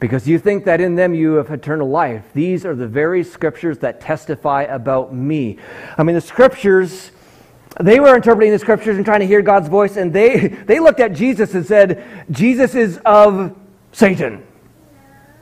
because 0.00 0.28
you 0.28 0.38
think 0.38 0.64
that 0.64 0.80
in 0.80 0.94
them 0.94 1.14
you 1.14 1.34
have 1.34 1.50
eternal 1.50 1.88
life. 1.88 2.24
These 2.34 2.64
are 2.64 2.74
the 2.74 2.86
very 2.86 3.24
scriptures 3.24 3.78
that 3.78 4.00
testify 4.00 4.62
about 4.62 5.14
me. 5.14 5.58
I 5.96 6.02
mean, 6.02 6.14
the 6.14 6.20
scriptures 6.20 7.10
they 7.80 8.00
were 8.00 8.16
interpreting 8.16 8.52
the 8.52 8.58
scriptures 8.58 8.96
and 8.96 9.04
trying 9.04 9.20
to 9.20 9.26
hear 9.26 9.42
God's 9.42 9.68
voice, 9.68 9.96
and 9.96 10.12
they, 10.12 10.48
they 10.66 10.80
looked 10.80 11.00
at 11.00 11.12
Jesus 11.12 11.54
and 11.54 11.64
said, 11.64 12.04
Jesus 12.30 12.74
is 12.74 12.98
of 13.04 13.56
Satan. 13.92 14.44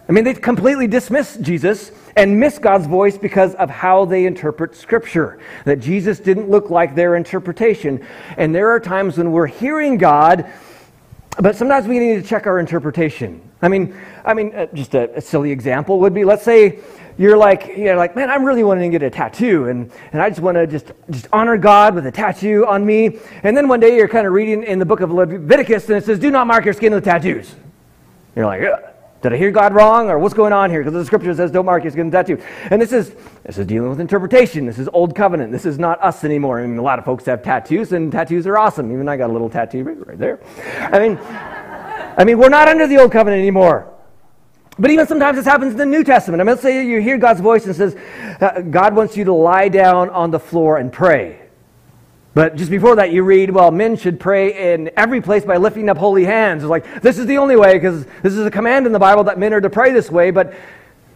I 0.09 0.13
mean, 0.13 0.23
they 0.23 0.35
completely 0.35 0.87
dismiss 0.87 1.37
Jesus 1.37 1.91
and 2.15 2.39
miss 2.39 2.59
God's 2.59 2.87
voice 2.87 3.19
because 3.19 3.55
of 3.57 3.69
how 3.69 4.05
they 4.05 4.25
interpret 4.25 4.77
Scripture. 4.77 5.41
That 5.65 5.81
Jesus 5.81 6.21
didn't 6.21 6.49
look 6.49 6.71
like 6.71 6.95
their 6.95 7.17
interpretation. 7.17 8.07
And 8.37 8.55
there 8.55 8.71
are 8.71 8.79
times 8.79 9.19
when 9.19 9.33
we're 9.33 9.49
hearing 9.49 9.99
God, 9.99 10.51
but 11.41 11.57
sometimes 11.57 11.89
we 11.89 11.99
need 11.99 12.23
to 12.23 12.29
check 12.29 12.47
our 12.47 12.61
interpretation. 12.61 13.43
I 13.63 13.69
mean, 13.69 13.97
I 14.25 14.35
mean, 14.35 14.55
uh, 14.55 14.67
just 14.75 14.95
a, 14.95 15.17
a 15.17 15.21
silly 15.21 15.51
example 15.51 15.99
would 16.01 16.13
be, 16.13 16.25
let's 16.25 16.43
say 16.43 16.81
you're 17.19 17.39
like, 17.39 17.73
you're 17.77 17.97
like, 17.97 18.15
man, 18.15 18.29
I'm 18.29 18.45
really 18.45 18.63
wanting 18.63 18.91
to 18.91 18.99
get 18.99 19.07
a 19.07 19.11
tattoo, 19.11 19.69
and, 19.69 19.91
and 20.13 20.21
I 20.21 20.29
just 20.29 20.43
want 20.43 20.57
to 20.57 20.67
just, 20.67 20.93
just 21.11 21.27
honor 21.33 21.57
God 21.57 21.95
with 21.95 22.05
a 22.07 22.13
tattoo 22.13 22.67
on 22.67 22.85
me. 22.85 23.19
And 23.43 23.57
then 23.57 23.69
one 23.69 23.81
day 23.81 23.97
you're 23.97 24.09
kind 24.09 24.27
of 24.27 24.35
reading 24.35 24.63
in 24.63 24.79
the 24.79 24.85
book 24.85 25.01
of 25.01 25.11
Leviticus, 25.11 25.89
and 25.89 25.97
it 25.97 26.05
says, 26.05 26.19
do 26.19 26.31
not 26.31 26.47
mark 26.47 26.67
your 26.67 26.75
skin 26.75 26.93
with 26.93 27.05
tattoos. 27.05 27.55
You're 28.35 28.45
like, 28.45 28.61
did 29.23 29.33
I 29.33 29.39
hear 29.39 29.51
God 29.51 29.73
wrong, 29.73 30.11
or 30.11 30.19
what's 30.19 30.35
going 30.35 30.53
on 30.53 30.69
here? 30.71 30.81
Because 30.81 30.93
the 30.93 31.07
scripture 31.07 31.35
says, 31.35 31.51
don't 31.51 31.65
mark 31.65 31.83
your 31.83 31.91
skin 31.91 32.11
with 32.11 32.13
tattoo. 32.13 32.39
And 32.71 32.83
this 32.83 32.93
is, 32.93 33.15
this 33.45 33.57
is 33.57 33.67
dealing 33.67 33.89
with 33.89 33.99
interpretation. 33.99 34.67
This 34.67 34.79
is 34.79 34.91
old 34.93 35.17
covenant. 35.17 35.51
This 35.51 35.65
is 35.65 35.79
not 35.79 35.99
us 36.03 36.23
anymore. 36.23 36.61
I 36.61 36.67
mean, 36.67 36.77
a 36.77 36.83
lot 36.83 36.99
of 36.99 37.07
folks 37.07 37.25
have 37.25 37.43
tattoos, 37.43 37.93
and 37.93 38.13
tattoos 38.13 38.47
are 38.47 38.59
awesome. 38.59 38.93
Even 38.93 39.09
I 39.09 39.17
got 39.17 39.31
a 39.31 39.33
little 39.33 39.49
tattoo 39.49 39.85
right 39.85 40.19
there. 40.19 40.41
I 40.93 40.99
mean, 40.99 41.19
I 42.17 42.25
mean, 42.25 42.39
we're 42.39 42.49
not 42.49 42.69
under 42.69 42.87
the 42.87 42.99
old 42.99 43.13
covenant 43.13 43.41
anymore. 43.41 43.93
But 44.79 44.91
even 44.91 45.07
sometimes 45.07 45.37
this 45.37 45.47
happens 45.47 45.73
in 45.73 45.79
the 45.79 45.87
New 45.87 46.05
Testament. 46.05 46.41
I 46.41 46.45
mean, 46.45 46.51
let's 46.51 46.63
say 46.63 46.87
you 46.87 47.01
hear 47.01 47.17
God's 47.17 47.41
voice 47.41 47.65
and 47.65 47.75
says, 47.75 47.97
uh, 48.41 48.61
God 48.61 48.95
wants 48.95 49.17
you 49.17 49.25
to 49.25 49.33
lie 49.33 49.69
down 49.69 50.11
on 50.11 50.31
the 50.31 50.39
floor 50.39 50.77
and 50.77 50.93
pray. 50.93 51.41
But 52.35 52.57
just 52.57 52.71
before 52.71 52.97
that, 52.97 53.13
you 53.13 53.23
read, 53.23 53.49
well, 53.49 53.71
men 53.71 53.97
should 53.97 54.21
pray 54.21 54.75
in 54.75 54.91
every 54.95 55.23
place 55.23 55.47
by 55.47 55.57
lifting 55.57 55.89
up 55.89 55.97
holy 55.97 56.27
hands. 56.27 56.63
It's 56.63 56.69
like, 56.69 57.01
this 57.01 57.17
is 57.17 57.25
the 57.25 57.39
only 57.39 57.57
way 57.57 57.73
because 57.73 58.05
this 58.23 58.35
is 58.35 58.45
a 58.45 58.51
command 58.51 58.85
in 58.85 58.93
the 58.93 58.99
Bible 58.99 59.25
that 59.25 59.39
men 59.39 59.55
are 59.55 59.61
to 59.63 59.71
pray 59.71 59.93
this 59.93 60.11
way. 60.11 60.31
But 60.31 60.53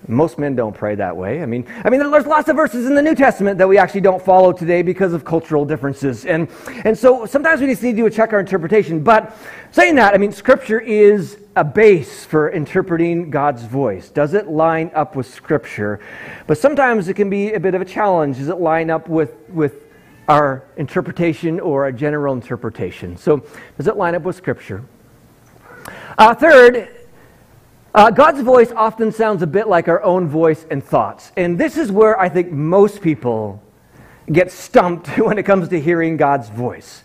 most 0.09 0.39
men 0.39 0.57
don't 0.57 0.75
pray 0.75 0.95
that 0.95 1.17
way. 1.17 1.43
I 1.43 1.47
mean, 1.47 1.67
I 1.85 1.91
mean, 1.91 2.01
there's 2.11 2.27
lots 2.27 2.49
of 2.49 2.57
verses 2.57 2.87
in 2.87 2.95
the 2.95 3.03
New 3.03 3.15
Testament 3.15 3.59
that 3.59 3.69
we 3.69 3.79
actually 3.79 4.01
don't 4.01 4.23
follow 4.23 4.53
today 4.53 4.83
because 4.83 5.13
of 5.13 5.25
cultural 5.25 5.65
differences. 5.65 6.25
And, 6.25 6.49
and 6.85 6.97
so 6.97 7.27
sometimes 7.27 7.61
we 7.61 7.67
just 7.67 7.83
need 7.83 7.97
to 7.97 8.11
check 8.11 8.33
our 8.33 8.41
interpretation. 8.41 9.03
But 9.03 9.37
saying 9.73 9.97
that, 9.97 10.15
I 10.15 10.19
mean, 10.19 10.33
Scripture 10.33 10.81
is 10.81 11.39
a 11.55 11.65
base 11.65 12.25
for 12.25 12.51
interpreting 12.51 13.31
God's 13.31 13.63
voice. 13.63 14.09
Does 14.09 14.35
it 14.35 14.49
line 14.49 14.91
up 14.95 15.17
with 15.17 15.27
Scripture? 15.27 16.01
But 16.47 16.59
sometimes 16.59 17.09
it 17.09 17.15
can 17.15 17.29
be 17.29 17.53
a 17.53 17.61
bit 17.61 17.75
of 17.75 17.83
a 17.83 17.85
challenge. 17.85 18.39
Does 18.39 18.49
it 18.49 18.59
line 18.59 18.91
up 18.91 19.09
with, 19.09 19.35
with 19.51 19.85
our 20.29 20.65
interpretation 20.77 21.61
or 21.61 21.87
a 21.87 21.93
general 21.93 22.35
interpretation? 22.35 23.17
So, 23.17 23.45
does 23.77 23.87
it 23.87 23.97
line 23.97 24.15
up 24.15 24.23
with 24.23 24.37
Scripture? 24.37 24.85
Uh, 26.17 26.35
third, 26.35 27.00
uh, 27.95 28.11
God's 28.11 28.41
voice 28.41 28.71
often 28.73 29.11
sounds 29.11 29.43
a 29.43 29.47
bit 29.47 29.69
like 29.69 29.89
our 29.89 30.03
own 30.03 30.29
voice 30.29 30.65
and 30.71 30.83
thoughts. 30.83 31.33
And 31.37 31.59
this 31.59 31.77
is 31.77 31.91
where 31.91 32.19
I 32.21 32.29
think 32.29 32.53
most 32.53 33.01
people 33.01 33.63
get 34.31 34.53
stumped 34.53 35.09
when 35.19 35.39
it 35.39 35.45
comes 35.45 35.69
to 35.69 35.81
hearing 35.81 36.17
God's 36.17 36.49
voice. 36.49 37.03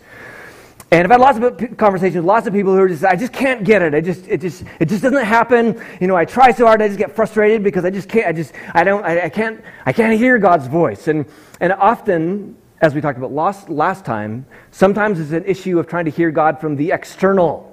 And 0.92 1.04
I've 1.04 1.10
had 1.10 1.20
lots 1.20 1.38
of 1.38 1.76
conversations 1.76 2.16
with 2.16 2.24
lots 2.24 2.46
of 2.46 2.52
people 2.52 2.72
who 2.72 2.80
are 2.80 2.88
just, 2.88 3.04
I 3.04 3.16
just 3.16 3.32
can't 3.32 3.64
get 3.64 3.82
it. 3.82 3.92
I 3.92 4.00
just, 4.00 4.28
it 4.28 4.40
just, 4.40 4.62
it 4.78 4.88
just 4.88 5.02
doesn't 5.02 5.24
happen. 5.24 5.82
You 6.00 6.06
know, 6.06 6.14
I 6.14 6.24
try 6.24 6.52
so 6.52 6.64
hard, 6.64 6.80
I 6.80 6.86
just 6.86 6.98
get 6.98 7.16
frustrated 7.16 7.64
because 7.64 7.84
I 7.84 7.90
just 7.90 8.08
can't, 8.08 8.28
I 8.28 8.32
just, 8.32 8.52
I 8.72 8.84
don't, 8.84 9.04
I, 9.04 9.24
I 9.24 9.28
can't, 9.28 9.60
I 9.84 9.92
can't 9.92 10.16
hear 10.16 10.38
God's 10.38 10.68
voice. 10.68 11.08
And, 11.08 11.26
and 11.58 11.72
often, 11.72 12.56
as 12.80 12.94
we 12.94 13.00
talked 13.00 13.18
about 13.18 13.32
last, 13.32 13.68
last 13.68 14.04
time, 14.04 14.46
sometimes 14.70 15.18
it's 15.18 15.32
an 15.32 15.44
issue 15.44 15.80
of 15.80 15.88
trying 15.88 16.04
to 16.04 16.10
hear 16.12 16.30
God 16.30 16.60
from 16.60 16.76
the 16.76 16.92
external 16.92 17.65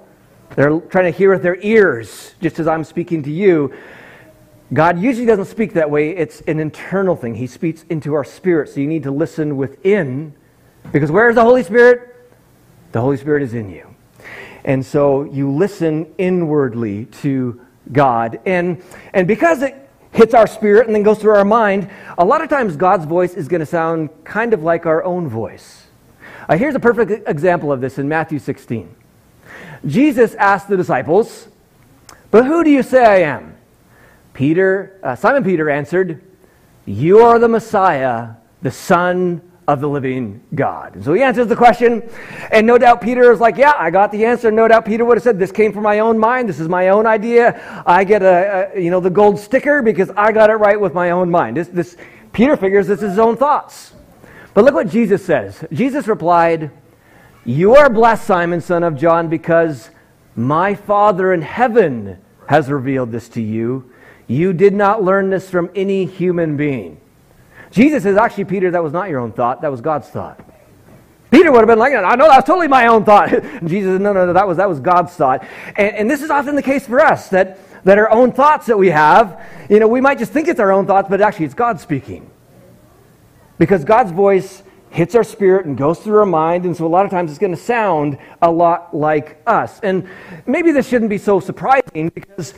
they're 0.56 0.80
trying 0.80 1.10
to 1.12 1.16
hear 1.16 1.32
with 1.32 1.42
their 1.42 1.58
ears, 1.60 2.34
just 2.40 2.58
as 2.58 2.68
I'm 2.68 2.84
speaking 2.84 3.22
to 3.24 3.30
you. 3.30 3.74
God 4.72 5.00
usually 5.00 5.26
doesn't 5.26 5.46
speak 5.46 5.74
that 5.74 5.90
way. 5.90 6.10
It's 6.10 6.40
an 6.42 6.58
internal 6.58 7.16
thing. 7.16 7.34
He 7.34 7.46
speaks 7.46 7.84
into 7.90 8.14
our 8.14 8.24
spirit. 8.24 8.68
So 8.68 8.80
you 8.80 8.86
need 8.86 9.02
to 9.02 9.10
listen 9.10 9.56
within. 9.56 10.34
Because 10.92 11.10
where 11.10 11.28
is 11.28 11.34
the 11.34 11.42
Holy 11.42 11.62
Spirit? 11.62 12.30
The 12.92 13.00
Holy 13.00 13.16
Spirit 13.16 13.42
is 13.42 13.54
in 13.54 13.70
you. 13.70 13.94
And 14.64 14.84
so 14.84 15.24
you 15.24 15.50
listen 15.50 16.12
inwardly 16.18 17.06
to 17.06 17.60
God. 17.92 18.40
And, 18.46 18.82
and 19.12 19.28
because 19.28 19.62
it 19.62 19.76
hits 20.12 20.32
our 20.32 20.46
spirit 20.46 20.86
and 20.86 20.94
then 20.94 21.02
goes 21.02 21.18
through 21.18 21.34
our 21.34 21.44
mind, 21.44 21.90
a 22.16 22.24
lot 22.24 22.40
of 22.40 22.48
times 22.48 22.76
God's 22.76 23.04
voice 23.04 23.34
is 23.34 23.48
going 23.48 23.60
to 23.60 23.66
sound 23.66 24.08
kind 24.24 24.54
of 24.54 24.62
like 24.62 24.86
our 24.86 25.04
own 25.04 25.28
voice. 25.28 25.86
Uh, 26.48 26.56
here's 26.56 26.74
a 26.74 26.80
perfect 26.80 27.28
example 27.28 27.72
of 27.72 27.80
this 27.80 27.98
in 27.98 28.08
Matthew 28.08 28.38
16. 28.38 28.94
Jesus 29.86 30.34
asked 30.34 30.68
the 30.68 30.76
disciples, 30.76 31.48
But 32.30 32.44
who 32.44 32.64
do 32.64 32.70
you 32.70 32.82
say 32.82 33.04
I 33.04 33.30
am? 33.30 33.56
Peter, 34.32 34.98
uh, 35.02 35.14
Simon 35.16 35.44
Peter 35.44 35.70
answered, 35.70 36.22
You 36.86 37.20
are 37.20 37.38
the 37.38 37.48
Messiah, 37.48 38.30
the 38.62 38.70
Son 38.70 39.40
of 39.66 39.80
the 39.80 39.88
living 39.88 40.42
God. 40.54 40.96
And 40.96 41.04
so 41.04 41.14
he 41.14 41.22
answers 41.22 41.46
the 41.46 41.56
question, 41.56 42.02
and 42.50 42.66
no 42.66 42.76
doubt 42.76 43.00
Peter 43.00 43.32
is 43.32 43.40
like, 43.40 43.56
Yeah, 43.56 43.74
I 43.76 43.90
got 43.90 44.12
the 44.12 44.24
answer. 44.24 44.50
No 44.50 44.68
doubt 44.68 44.84
Peter 44.84 45.04
would 45.04 45.16
have 45.16 45.22
said, 45.22 45.38
This 45.38 45.52
came 45.52 45.72
from 45.72 45.84
my 45.84 46.00
own 46.00 46.18
mind. 46.18 46.48
This 46.48 46.60
is 46.60 46.68
my 46.68 46.88
own 46.88 47.06
idea. 47.06 47.82
I 47.86 48.04
get 48.04 48.22
a, 48.22 48.72
a 48.74 48.80
you 48.80 48.90
know 48.90 49.00
the 49.00 49.10
gold 49.10 49.38
sticker 49.38 49.82
because 49.82 50.10
I 50.16 50.32
got 50.32 50.50
it 50.50 50.54
right 50.54 50.80
with 50.80 50.94
my 50.94 51.10
own 51.10 51.30
mind. 51.30 51.56
This, 51.56 51.68
this 51.68 51.96
Peter 52.32 52.56
figures 52.56 52.86
this 52.86 53.02
is 53.02 53.10
his 53.10 53.18
own 53.18 53.36
thoughts. 53.36 53.92
But 54.52 54.64
look 54.64 54.74
what 54.74 54.88
Jesus 54.88 55.24
says. 55.24 55.64
Jesus 55.72 56.06
replied, 56.06 56.70
You 57.44 57.76
are 57.76 57.90
blessed, 57.90 58.26
Simon, 58.26 58.60
son 58.62 58.82
of 58.82 58.96
John, 58.96 59.28
because 59.28 59.90
my 60.34 60.74
Father 60.74 61.32
in 61.34 61.42
heaven 61.42 62.18
has 62.46 62.70
revealed 62.70 63.12
this 63.12 63.28
to 63.30 63.42
you. 63.42 63.92
You 64.26 64.54
did 64.54 64.72
not 64.72 65.02
learn 65.02 65.28
this 65.28 65.50
from 65.50 65.70
any 65.74 66.06
human 66.06 66.56
being. 66.56 67.00
Jesus 67.70 68.04
says, 68.04 68.16
actually, 68.16 68.46
Peter, 68.46 68.70
that 68.70 68.82
was 68.82 68.94
not 68.94 69.10
your 69.10 69.20
own 69.20 69.32
thought, 69.32 69.60
that 69.60 69.70
was 69.70 69.82
God's 69.82 70.08
thought. 70.08 70.40
Peter 71.30 71.50
would 71.50 71.58
have 71.58 71.66
been 71.66 71.78
like, 71.78 71.92
I 71.92 72.14
know 72.14 72.28
that's 72.28 72.46
totally 72.46 72.68
my 72.68 72.86
own 72.86 73.04
thought. 73.04 73.28
Jesus 73.64 73.94
said, 73.94 74.00
no, 74.00 74.12
no, 74.12 74.24
no, 74.24 74.32
that 74.32 74.46
was, 74.46 74.56
that 74.56 74.68
was 74.68 74.80
God's 74.80 75.12
thought. 75.12 75.44
And, 75.76 75.96
and 75.96 76.10
this 76.10 76.22
is 76.22 76.30
often 76.30 76.54
the 76.54 76.62
case 76.62 76.86
for 76.86 77.00
us, 77.00 77.28
that, 77.28 77.58
that 77.84 77.98
our 77.98 78.10
own 78.10 78.32
thoughts 78.32 78.66
that 78.66 78.78
we 78.78 78.88
have, 78.88 79.42
you 79.68 79.80
know, 79.80 79.88
we 79.88 80.00
might 80.00 80.18
just 80.18 80.32
think 80.32 80.48
it's 80.48 80.60
our 80.60 80.72
own 80.72 80.86
thoughts, 80.86 81.08
but 81.10 81.20
actually 81.20 81.46
it's 81.46 81.54
God 81.54 81.78
speaking. 81.78 82.30
Because 83.58 83.84
God's 83.84 84.12
voice 84.12 84.62
hits 84.94 85.16
our 85.16 85.24
spirit 85.24 85.66
and 85.66 85.76
goes 85.76 85.98
through 85.98 86.18
our 86.20 86.26
mind, 86.26 86.64
and 86.64 86.76
so 86.76 86.86
a 86.86 86.88
lot 86.88 87.04
of 87.04 87.10
times 87.10 87.28
it's 87.28 87.38
going 87.40 87.50
to 87.50 87.60
sound 87.60 88.16
a 88.42 88.50
lot 88.50 88.94
like 88.94 89.42
us. 89.44 89.80
And 89.80 90.08
maybe 90.46 90.70
this 90.70 90.88
shouldn't 90.88 91.10
be 91.10 91.18
so 91.18 91.40
surprising 91.40 92.10
because 92.14 92.52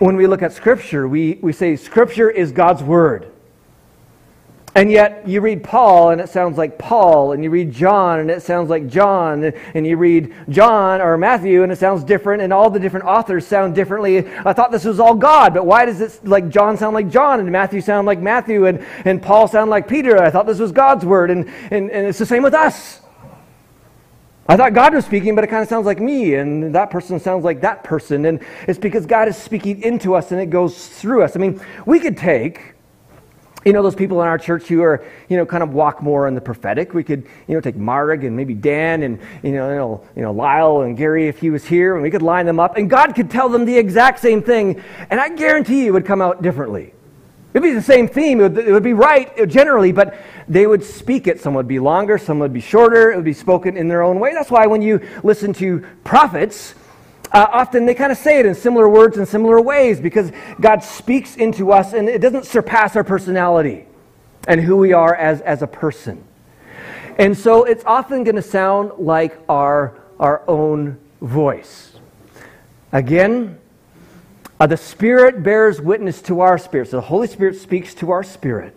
when 0.00 0.16
we 0.16 0.26
look 0.26 0.42
at 0.42 0.52
Scripture, 0.52 1.06
we, 1.06 1.38
we 1.42 1.52
say 1.52 1.76
Scripture 1.76 2.28
is 2.28 2.50
God's 2.50 2.82
Word. 2.82 3.33
And 4.76 4.90
yet, 4.90 5.28
you 5.28 5.40
read 5.40 5.62
Paul 5.62 6.10
and 6.10 6.20
it 6.20 6.28
sounds 6.28 6.58
like 6.58 6.78
Paul, 6.78 7.30
and 7.32 7.44
you 7.44 7.50
read 7.50 7.70
John 7.70 8.18
and 8.18 8.28
it 8.28 8.42
sounds 8.42 8.68
like 8.68 8.88
John, 8.88 9.52
and 9.72 9.86
you 9.86 9.96
read 9.96 10.34
John 10.48 11.00
or 11.00 11.16
Matthew 11.16 11.62
and 11.62 11.70
it 11.70 11.78
sounds 11.78 12.02
different, 12.02 12.42
and 12.42 12.52
all 12.52 12.70
the 12.70 12.80
different 12.80 13.06
authors 13.06 13.46
sound 13.46 13.76
differently. 13.76 14.26
I 14.44 14.52
thought 14.52 14.72
this 14.72 14.84
was 14.84 14.98
all 14.98 15.14
God, 15.14 15.54
but 15.54 15.64
why 15.64 15.84
does 15.84 16.00
it 16.00 16.26
like 16.26 16.48
John 16.48 16.76
sound 16.76 16.94
like 16.94 17.08
John, 17.08 17.38
and 17.38 17.52
Matthew 17.52 17.80
sound 17.80 18.06
like 18.06 18.18
Matthew, 18.18 18.66
and, 18.66 18.84
and 19.04 19.22
Paul 19.22 19.46
sound 19.46 19.70
like 19.70 19.86
Peter? 19.86 20.20
I 20.20 20.30
thought 20.30 20.46
this 20.46 20.58
was 20.58 20.72
God's 20.72 21.04
word, 21.04 21.30
and, 21.30 21.48
and, 21.70 21.88
and 21.90 22.06
it's 22.06 22.18
the 22.18 22.26
same 22.26 22.42
with 22.42 22.54
us. 22.54 23.00
I 24.46 24.56
thought 24.56 24.74
God 24.74 24.92
was 24.92 25.06
speaking, 25.06 25.34
but 25.36 25.44
it 25.44 25.46
kind 25.46 25.62
of 25.62 25.68
sounds 25.68 25.86
like 25.86 26.00
me, 26.00 26.34
and 26.34 26.74
that 26.74 26.90
person 26.90 27.18
sounds 27.20 27.44
like 27.44 27.60
that 27.60 27.84
person, 27.84 28.26
and 28.26 28.40
it's 28.66 28.78
because 28.78 29.06
God 29.06 29.28
is 29.28 29.36
speaking 29.36 29.82
into 29.82 30.14
us 30.16 30.32
and 30.32 30.40
it 30.40 30.50
goes 30.50 30.88
through 30.88 31.22
us. 31.22 31.36
I 31.36 31.38
mean, 31.38 31.60
we 31.86 31.98
could 32.00 32.16
take 32.16 32.73
you 33.64 33.72
know, 33.72 33.82
those 33.82 33.94
people 33.94 34.20
in 34.22 34.28
our 34.28 34.38
church 34.38 34.66
who 34.66 34.82
are, 34.82 35.04
you 35.28 35.36
know, 35.36 35.46
kind 35.46 35.62
of 35.62 35.72
walk 35.72 36.02
more 36.02 36.28
in 36.28 36.34
the 36.34 36.40
prophetic. 36.40 36.92
We 36.92 37.02
could, 37.02 37.26
you 37.48 37.54
know, 37.54 37.60
take 37.60 37.76
Marg 37.76 38.24
and 38.24 38.36
maybe 38.36 38.54
Dan 38.54 39.02
and, 39.02 39.18
you 39.42 39.52
know, 39.52 39.70
you 39.70 39.76
know, 39.76 40.04
you 40.16 40.22
know, 40.22 40.32
Lyle 40.32 40.82
and 40.82 40.96
Gary 40.96 41.28
if 41.28 41.38
he 41.38 41.50
was 41.50 41.64
here, 41.64 41.94
and 41.94 42.02
we 42.02 42.10
could 42.10 42.22
line 42.22 42.46
them 42.46 42.60
up, 42.60 42.76
and 42.76 42.90
God 42.90 43.14
could 43.14 43.30
tell 43.30 43.48
them 43.48 43.64
the 43.64 43.76
exact 43.76 44.20
same 44.20 44.42
thing, 44.42 44.82
and 45.10 45.20
I 45.20 45.30
guarantee 45.30 45.84
you 45.84 45.88
it 45.88 45.92
would 45.92 46.06
come 46.06 46.20
out 46.20 46.42
differently. 46.42 46.92
It 47.54 47.60
would 47.60 47.68
be 47.68 47.74
the 47.74 47.82
same 47.82 48.08
theme. 48.08 48.40
It 48.40 48.52
would, 48.52 48.58
it 48.68 48.72
would 48.72 48.82
be 48.82 48.94
right 48.94 49.30
uh, 49.38 49.46
generally, 49.46 49.92
but 49.92 50.18
they 50.48 50.66
would 50.66 50.82
speak 50.82 51.28
it. 51.28 51.40
Some 51.40 51.54
would 51.54 51.68
be 51.68 51.78
longer, 51.78 52.18
some 52.18 52.40
would 52.40 52.52
be 52.52 52.60
shorter. 52.60 53.12
It 53.12 53.16
would 53.16 53.24
be 53.24 53.32
spoken 53.32 53.76
in 53.76 53.86
their 53.86 54.02
own 54.02 54.18
way. 54.18 54.34
That's 54.34 54.50
why 54.50 54.66
when 54.66 54.82
you 54.82 55.00
listen 55.22 55.52
to 55.54 55.86
prophets, 56.02 56.74
uh, 57.34 57.48
often 57.50 57.84
they 57.84 57.94
kind 57.94 58.12
of 58.12 58.18
say 58.18 58.38
it 58.38 58.46
in 58.46 58.54
similar 58.54 58.88
words 58.88 59.18
and 59.18 59.26
similar 59.26 59.60
ways 59.60 60.00
because 60.00 60.30
God 60.60 60.84
speaks 60.84 61.34
into 61.34 61.72
us 61.72 61.92
and 61.92 62.08
it 62.08 62.20
doesn't 62.20 62.46
surpass 62.46 62.94
our 62.94 63.02
personality 63.02 63.86
and 64.46 64.60
who 64.60 64.76
we 64.76 64.92
are 64.92 65.14
as, 65.16 65.40
as 65.40 65.60
a 65.60 65.66
person. 65.66 66.22
And 67.18 67.36
so 67.36 67.64
it's 67.64 67.84
often 67.84 68.22
going 68.22 68.36
to 68.36 68.42
sound 68.42 68.92
like 68.98 69.36
our, 69.48 70.00
our 70.20 70.48
own 70.48 70.98
voice. 71.20 71.96
Again, 72.92 73.58
uh, 74.60 74.68
the 74.68 74.76
Spirit 74.76 75.42
bears 75.42 75.80
witness 75.80 76.22
to 76.22 76.40
our 76.40 76.56
spirit. 76.56 76.90
So 76.90 76.98
the 76.98 77.06
Holy 77.06 77.26
Spirit 77.26 77.56
speaks 77.56 77.94
to 77.94 78.12
our 78.12 78.22
spirit. 78.22 78.76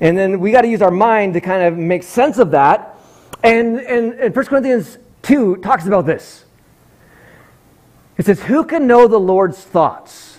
And 0.00 0.18
then 0.18 0.40
we 0.40 0.52
got 0.52 0.62
to 0.62 0.68
use 0.68 0.82
our 0.82 0.90
mind 0.90 1.32
to 1.34 1.40
kind 1.40 1.62
of 1.62 1.78
make 1.78 2.02
sense 2.02 2.36
of 2.36 2.50
that. 2.50 2.98
And, 3.42 3.80
and, 3.80 4.12
and 4.20 4.36
1 4.36 4.44
Corinthians 4.44 4.98
2 5.22 5.56
talks 5.56 5.86
about 5.86 6.04
this. 6.04 6.44
It 8.16 8.26
says, 8.26 8.42
Who 8.42 8.64
can 8.64 8.86
know 8.86 9.08
the 9.08 9.18
Lord's 9.18 9.58
thoughts? 9.58 10.38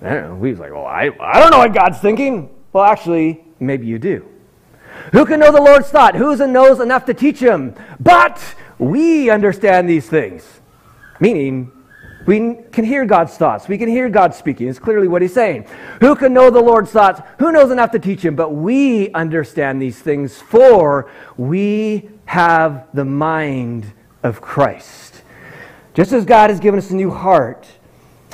We 0.00 0.50
was 0.50 0.58
like, 0.58 0.72
Well, 0.72 0.86
I, 0.86 1.10
I 1.20 1.40
don't 1.40 1.50
know 1.50 1.58
what 1.58 1.74
God's 1.74 1.98
thinking. 1.98 2.50
Well, 2.72 2.84
actually, 2.84 3.44
maybe 3.58 3.86
you 3.86 3.98
do. 3.98 4.26
Who 5.12 5.24
can 5.24 5.40
know 5.40 5.52
the 5.52 5.62
Lord's 5.62 5.88
thought? 5.88 6.14
Who 6.14 6.30
is 6.30 6.40
and 6.40 6.52
knows 6.52 6.80
enough 6.80 7.04
to 7.06 7.14
teach 7.14 7.38
him? 7.38 7.74
But 7.98 8.42
we 8.78 9.30
understand 9.30 9.88
these 9.88 10.08
things. 10.08 10.46
Meaning, 11.18 11.72
we 12.26 12.56
can 12.70 12.84
hear 12.84 13.04
God's 13.04 13.36
thoughts. 13.36 13.66
We 13.66 13.78
can 13.78 13.88
hear 13.88 14.08
God 14.08 14.34
speaking. 14.34 14.68
It's 14.68 14.78
clearly 14.78 15.08
what 15.08 15.22
he's 15.22 15.34
saying. 15.34 15.66
Who 16.00 16.14
can 16.14 16.32
know 16.32 16.50
the 16.50 16.60
Lord's 16.60 16.90
thoughts? 16.90 17.20
Who 17.38 17.50
knows 17.50 17.70
enough 17.70 17.90
to 17.92 17.98
teach 17.98 18.24
him? 18.24 18.36
But 18.36 18.50
we 18.50 19.10
understand 19.12 19.80
these 19.80 19.98
things, 19.98 20.38
for 20.38 21.10
we 21.36 22.10
have 22.26 22.86
the 22.94 23.04
mind 23.04 23.92
of 24.22 24.40
Christ. 24.40 25.09
Just 25.94 26.12
as 26.12 26.24
God 26.24 26.50
has 26.50 26.60
given 26.60 26.78
us 26.78 26.90
a 26.90 26.94
new 26.94 27.10
heart, 27.10 27.66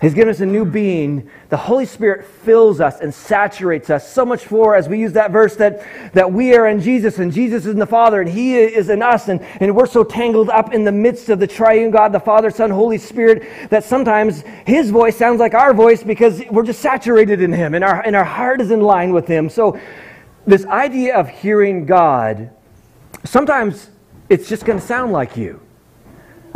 He's 0.02 0.12
given 0.12 0.28
us 0.28 0.40
a 0.40 0.46
new 0.46 0.66
being. 0.66 1.30
The 1.48 1.56
Holy 1.56 1.86
Spirit 1.86 2.26
fills 2.26 2.80
us 2.80 3.00
and 3.00 3.14
saturates 3.14 3.88
us 3.88 4.06
so 4.06 4.26
much 4.26 4.50
more 4.50 4.76
as 4.76 4.90
we 4.90 4.98
use 4.98 5.14
that 5.14 5.30
verse 5.30 5.56
that, 5.56 6.12
that 6.12 6.30
we 6.30 6.54
are 6.54 6.66
in 6.66 6.82
Jesus 6.82 7.18
and 7.18 7.32
Jesus 7.32 7.64
is 7.64 7.72
in 7.72 7.78
the 7.78 7.86
Father 7.86 8.20
and 8.20 8.28
He 8.28 8.58
is 8.58 8.90
in 8.90 9.00
us. 9.00 9.28
And, 9.28 9.40
and 9.58 9.74
we're 9.74 9.86
so 9.86 10.04
tangled 10.04 10.50
up 10.50 10.74
in 10.74 10.84
the 10.84 10.92
midst 10.92 11.30
of 11.30 11.38
the 11.38 11.46
triune 11.46 11.90
God, 11.90 12.12
the 12.12 12.20
Father, 12.20 12.50
Son, 12.50 12.70
Holy 12.70 12.98
Spirit, 12.98 13.70
that 13.70 13.84
sometimes 13.84 14.42
His 14.66 14.90
voice 14.90 15.16
sounds 15.16 15.40
like 15.40 15.54
our 15.54 15.72
voice 15.72 16.02
because 16.02 16.42
we're 16.50 16.62
just 16.62 16.80
saturated 16.80 17.40
in 17.40 17.50
Him 17.50 17.72
and 17.72 17.82
our, 17.82 18.02
and 18.02 18.14
our 18.14 18.24
heart 18.24 18.60
is 18.60 18.70
in 18.70 18.82
line 18.82 19.14
with 19.14 19.26
Him. 19.26 19.48
So, 19.48 19.80
this 20.46 20.66
idea 20.66 21.16
of 21.16 21.28
hearing 21.28 21.86
God, 21.86 22.50
sometimes 23.24 23.90
it's 24.28 24.48
just 24.48 24.64
going 24.64 24.78
to 24.78 24.84
sound 24.84 25.10
like 25.10 25.36
you. 25.36 25.65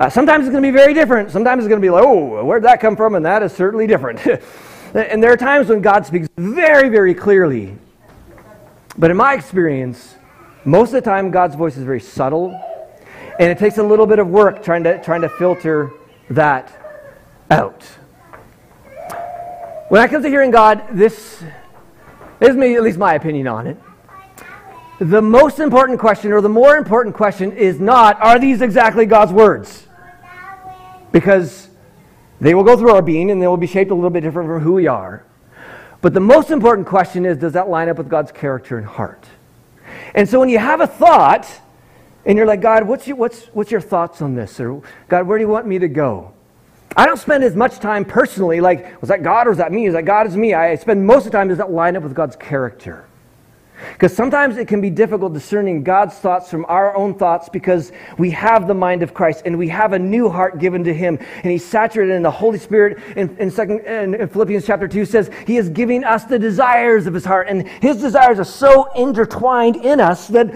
Uh, 0.00 0.08
sometimes 0.08 0.46
it's 0.46 0.50
going 0.50 0.62
to 0.62 0.66
be 0.66 0.74
very 0.74 0.94
different. 0.94 1.30
Sometimes 1.30 1.62
it's 1.62 1.68
going 1.68 1.78
to 1.78 1.84
be 1.84 1.90
like, 1.90 2.02
oh, 2.02 2.42
where'd 2.42 2.62
that 2.62 2.80
come 2.80 2.96
from? 2.96 3.14
And 3.16 3.26
that 3.26 3.42
is 3.42 3.52
certainly 3.52 3.86
different. 3.86 4.26
and 4.94 5.22
there 5.22 5.30
are 5.30 5.36
times 5.36 5.68
when 5.68 5.82
God 5.82 6.06
speaks 6.06 6.26
very, 6.38 6.88
very 6.88 7.12
clearly. 7.12 7.76
But 8.96 9.10
in 9.10 9.18
my 9.18 9.34
experience, 9.34 10.14
most 10.64 10.88
of 10.88 10.92
the 10.94 11.02
time, 11.02 11.30
God's 11.30 11.54
voice 11.54 11.76
is 11.76 11.84
very 11.84 12.00
subtle. 12.00 12.58
And 13.38 13.50
it 13.50 13.58
takes 13.58 13.76
a 13.76 13.82
little 13.82 14.06
bit 14.06 14.18
of 14.18 14.28
work 14.28 14.62
trying 14.62 14.84
to, 14.84 15.02
trying 15.02 15.20
to 15.20 15.28
filter 15.28 15.92
that 16.30 16.72
out. 17.50 17.82
When 19.90 20.00
I 20.00 20.08
come 20.08 20.22
to 20.22 20.28
hearing 20.30 20.50
God, 20.50 20.82
this, 20.92 21.44
this 22.38 22.48
is 22.48 22.56
me, 22.56 22.74
at 22.74 22.82
least 22.82 22.96
my 22.96 23.16
opinion 23.16 23.48
on 23.48 23.66
it. 23.66 23.76
The 24.98 25.20
most 25.20 25.58
important 25.58 25.98
question, 25.98 26.32
or 26.32 26.40
the 26.40 26.48
more 26.48 26.78
important 26.78 27.14
question, 27.14 27.52
is 27.52 27.78
not, 27.78 28.18
are 28.22 28.38
these 28.38 28.62
exactly 28.62 29.04
God's 29.04 29.32
words? 29.32 29.88
Because 31.12 31.68
they 32.40 32.54
will 32.54 32.64
go 32.64 32.76
through 32.76 32.90
our 32.90 33.02
being 33.02 33.30
and 33.30 33.40
they 33.40 33.46
will 33.46 33.56
be 33.56 33.66
shaped 33.66 33.90
a 33.90 33.94
little 33.94 34.10
bit 34.10 34.20
different 34.20 34.48
from 34.48 34.60
who 34.60 34.72
we 34.72 34.86
are. 34.86 35.24
But 36.00 36.14
the 36.14 36.20
most 36.20 36.50
important 36.50 36.86
question 36.86 37.26
is 37.26 37.36
does 37.36 37.52
that 37.52 37.68
line 37.68 37.88
up 37.88 37.98
with 37.98 38.08
God's 38.08 38.32
character 38.32 38.78
and 38.78 38.86
heart? 38.86 39.26
And 40.14 40.28
so 40.28 40.40
when 40.40 40.48
you 40.48 40.58
have 40.58 40.80
a 40.80 40.86
thought 40.86 41.46
and 42.24 42.36
you're 42.36 42.46
like, 42.46 42.60
God, 42.60 42.84
what's 42.84 43.06
your, 43.06 43.16
what's, 43.16 43.46
what's 43.46 43.70
your 43.70 43.80
thoughts 43.80 44.22
on 44.22 44.34
this? 44.34 44.58
Or, 44.60 44.82
God, 45.08 45.26
where 45.26 45.38
do 45.38 45.44
you 45.44 45.48
want 45.48 45.66
me 45.66 45.78
to 45.78 45.88
go? 45.88 46.32
I 46.96 47.06
don't 47.06 47.18
spend 47.18 47.44
as 47.44 47.54
much 47.54 47.78
time 47.78 48.04
personally, 48.04 48.60
like, 48.60 49.00
was 49.00 49.08
that 49.08 49.22
God 49.22 49.46
or 49.46 49.50
was 49.50 49.58
that 49.58 49.72
me? 49.72 49.86
Is 49.86 49.94
that 49.94 50.04
God 50.04 50.26
is 50.26 50.36
me? 50.36 50.54
I 50.54 50.74
spend 50.74 51.06
most 51.06 51.26
of 51.26 51.32
the 51.32 51.38
time, 51.38 51.48
does 51.48 51.58
that 51.58 51.70
line 51.70 51.96
up 51.96 52.02
with 52.02 52.14
God's 52.14 52.36
character? 52.36 53.06
Because 53.92 54.14
sometimes 54.14 54.56
it 54.56 54.68
can 54.68 54.80
be 54.80 54.90
difficult 54.90 55.32
discerning 55.32 55.82
God's 55.82 56.14
thoughts 56.14 56.50
from 56.50 56.64
our 56.68 56.96
own 56.96 57.14
thoughts 57.14 57.48
because 57.48 57.92
we 58.18 58.30
have 58.30 58.66
the 58.66 58.74
mind 58.74 59.02
of 59.02 59.14
Christ 59.14 59.42
and 59.44 59.58
we 59.58 59.68
have 59.68 59.92
a 59.92 59.98
new 59.98 60.28
heart 60.28 60.58
given 60.58 60.84
to 60.84 60.94
Him. 60.94 61.18
And 61.42 61.50
He's 61.50 61.64
saturated 61.64 62.14
in 62.14 62.22
the 62.22 62.30
Holy 62.30 62.58
Spirit. 62.58 62.98
In, 63.16 63.36
in, 63.38 63.50
second, 63.50 63.80
in 63.80 64.28
Philippians 64.28 64.66
chapter 64.66 64.88
2 64.88 65.04
says 65.04 65.30
He 65.46 65.56
is 65.56 65.68
giving 65.68 66.04
us 66.04 66.24
the 66.24 66.38
desires 66.38 67.06
of 67.06 67.14
His 67.14 67.24
heart. 67.24 67.48
And 67.48 67.68
His 67.68 67.98
desires 67.98 68.38
are 68.38 68.44
so 68.44 68.90
intertwined 68.92 69.76
in 69.76 70.00
us 70.00 70.28
that, 70.28 70.52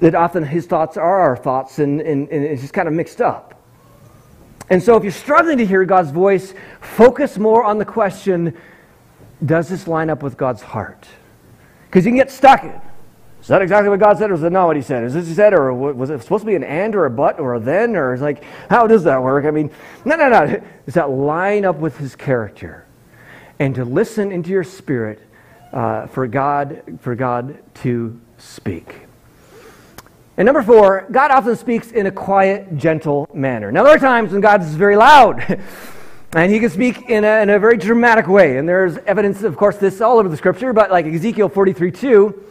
that 0.00 0.14
often 0.14 0.44
His 0.44 0.66
thoughts 0.66 0.96
are 0.96 1.18
our 1.18 1.36
thoughts 1.36 1.78
and, 1.78 2.00
and, 2.00 2.28
and 2.28 2.44
it's 2.44 2.62
just 2.62 2.74
kind 2.74 2.88
of 2.88 2.94
mixed 2.94 3.20
up. 3.20 3.54
And 4.68 4.82
so 4.82 4.96
if 4.96 5.04
you're 5.04 5.12
struggling 5.12 5.58
to 5.58 5.66
hear 5.66 5.84
God's 5.84 6.10
voice, 6.10 6.52
focus 6.80 7.38
more 7.38 7.64
on 7.64 7.78
the 7.78 7.84
question 7.84 8.56
does 9.44 9.68
this 9.68 9.86
line 9.86 10.08
up 10.10 10.22
with 10.22 10.36
God's 10.36 10.62
heart? 10.62 11.06
Because 11.86 12.04
you 12.04 12.10
can 12.10 12.16
get 12.16 12.30
stuck. 12.30 12.64
Is 13.40 13.48
that 13.48 13.62
exactly 13.62 13.88
what 13.88 14.00
God 14.00 14.18
said, 14.18 14.30
or 14.30 14.34
is 14.34 14.40
that 14.40 14.50
not 14.50 14.66
what 14.66 14.76
He 14.76 14.82
said? 14.82 15.04
Is 15.04 15.14
this 15.14 15.28
He 15.28 15.34
said, 15.34 15.54
or 15.54 15.72
was 15.72 16.10
it 16.10 16.20
supposed 16.22 16.42
to 16.42 16.46
be 16.46 16.56
an 16.56 16.64
and 16.64 16.94
or 16.94 17.06
a 17.06 17.10
but 17.10 17.38
or 17.38 17.54
a 17.54 17.60
then, 17.60 17.94
or 17.94 18.12
it's 18.12 18.22
like, 18.22 18.42
how 18.68 18.86
does 18.86 19.04
that 19.04 19.22
work? 19.22 19.44
I 19.44 19.50
mean, 19.50 19.70
no, 20.04 20.16
no, 20.16 20.28
no. 20.28 20.62
Does 20.84 20.94
that 20.94 21.10
line 21.10 21.64
up 21.64 21.76
with 21.76 21.96
His 21.98 22.16
character? 22.16 22.86
And 23.58 23.74
to 23.76 23.84
listen 23.84 24.32
into 24.32 24.50
your 24.50 24.64
spirit 24.64 25.20
uh, 25.72 26.06
for 26.06 26.26
God 26.26 26.98
for 27.00 27.14
God 27.14 27.62
to 27.82 28.20
speak. 28.38 29.06
And 30.36 30.44
number 30.44 30.62
four, 30.62 31.06
God 31.10 31.30
often 31.30 31.56
speaks 31.56 31.92
in 31.92 32.06
a 32.06 32.10
quiet, 32.10 32.76
gentle 32.76 33.28
manner. 33.32 33.72
Now, 33.72 33.84
there 33.84 33.94
are 33.94 33.98
times 33.98 34.32
when 34.32 34.42
God 34.42 34.60
is 34.60 34.74
very 34.74 34.96
loud, 34.96 35.40
and 36.36 36.52
he 36.52 36.60
can 36.60 36.70
speak 36.70 37.08
in 37.08 37.24
a, 37.24 37.42
in 37.42 37.50
a 37.50 37.58
very 37.58 37.76
dramatic 37.76 38.28
way. 38.28 38.58
And 38.58 38.68
there's 38.68 38.98
evidence, 38.98 39.42
of 39.42 39.56
course, 39.56 39.78
this 39.78 40.00
all 40.00 40.18
over 40.18 40.28
the 40.28 40.36
scripture, 40.36 40.72
but 40.72 40.90
like 40.90 41.06
Ezekiel 41.06 41.48
43 41.48 41.90
2, 41.90 42.44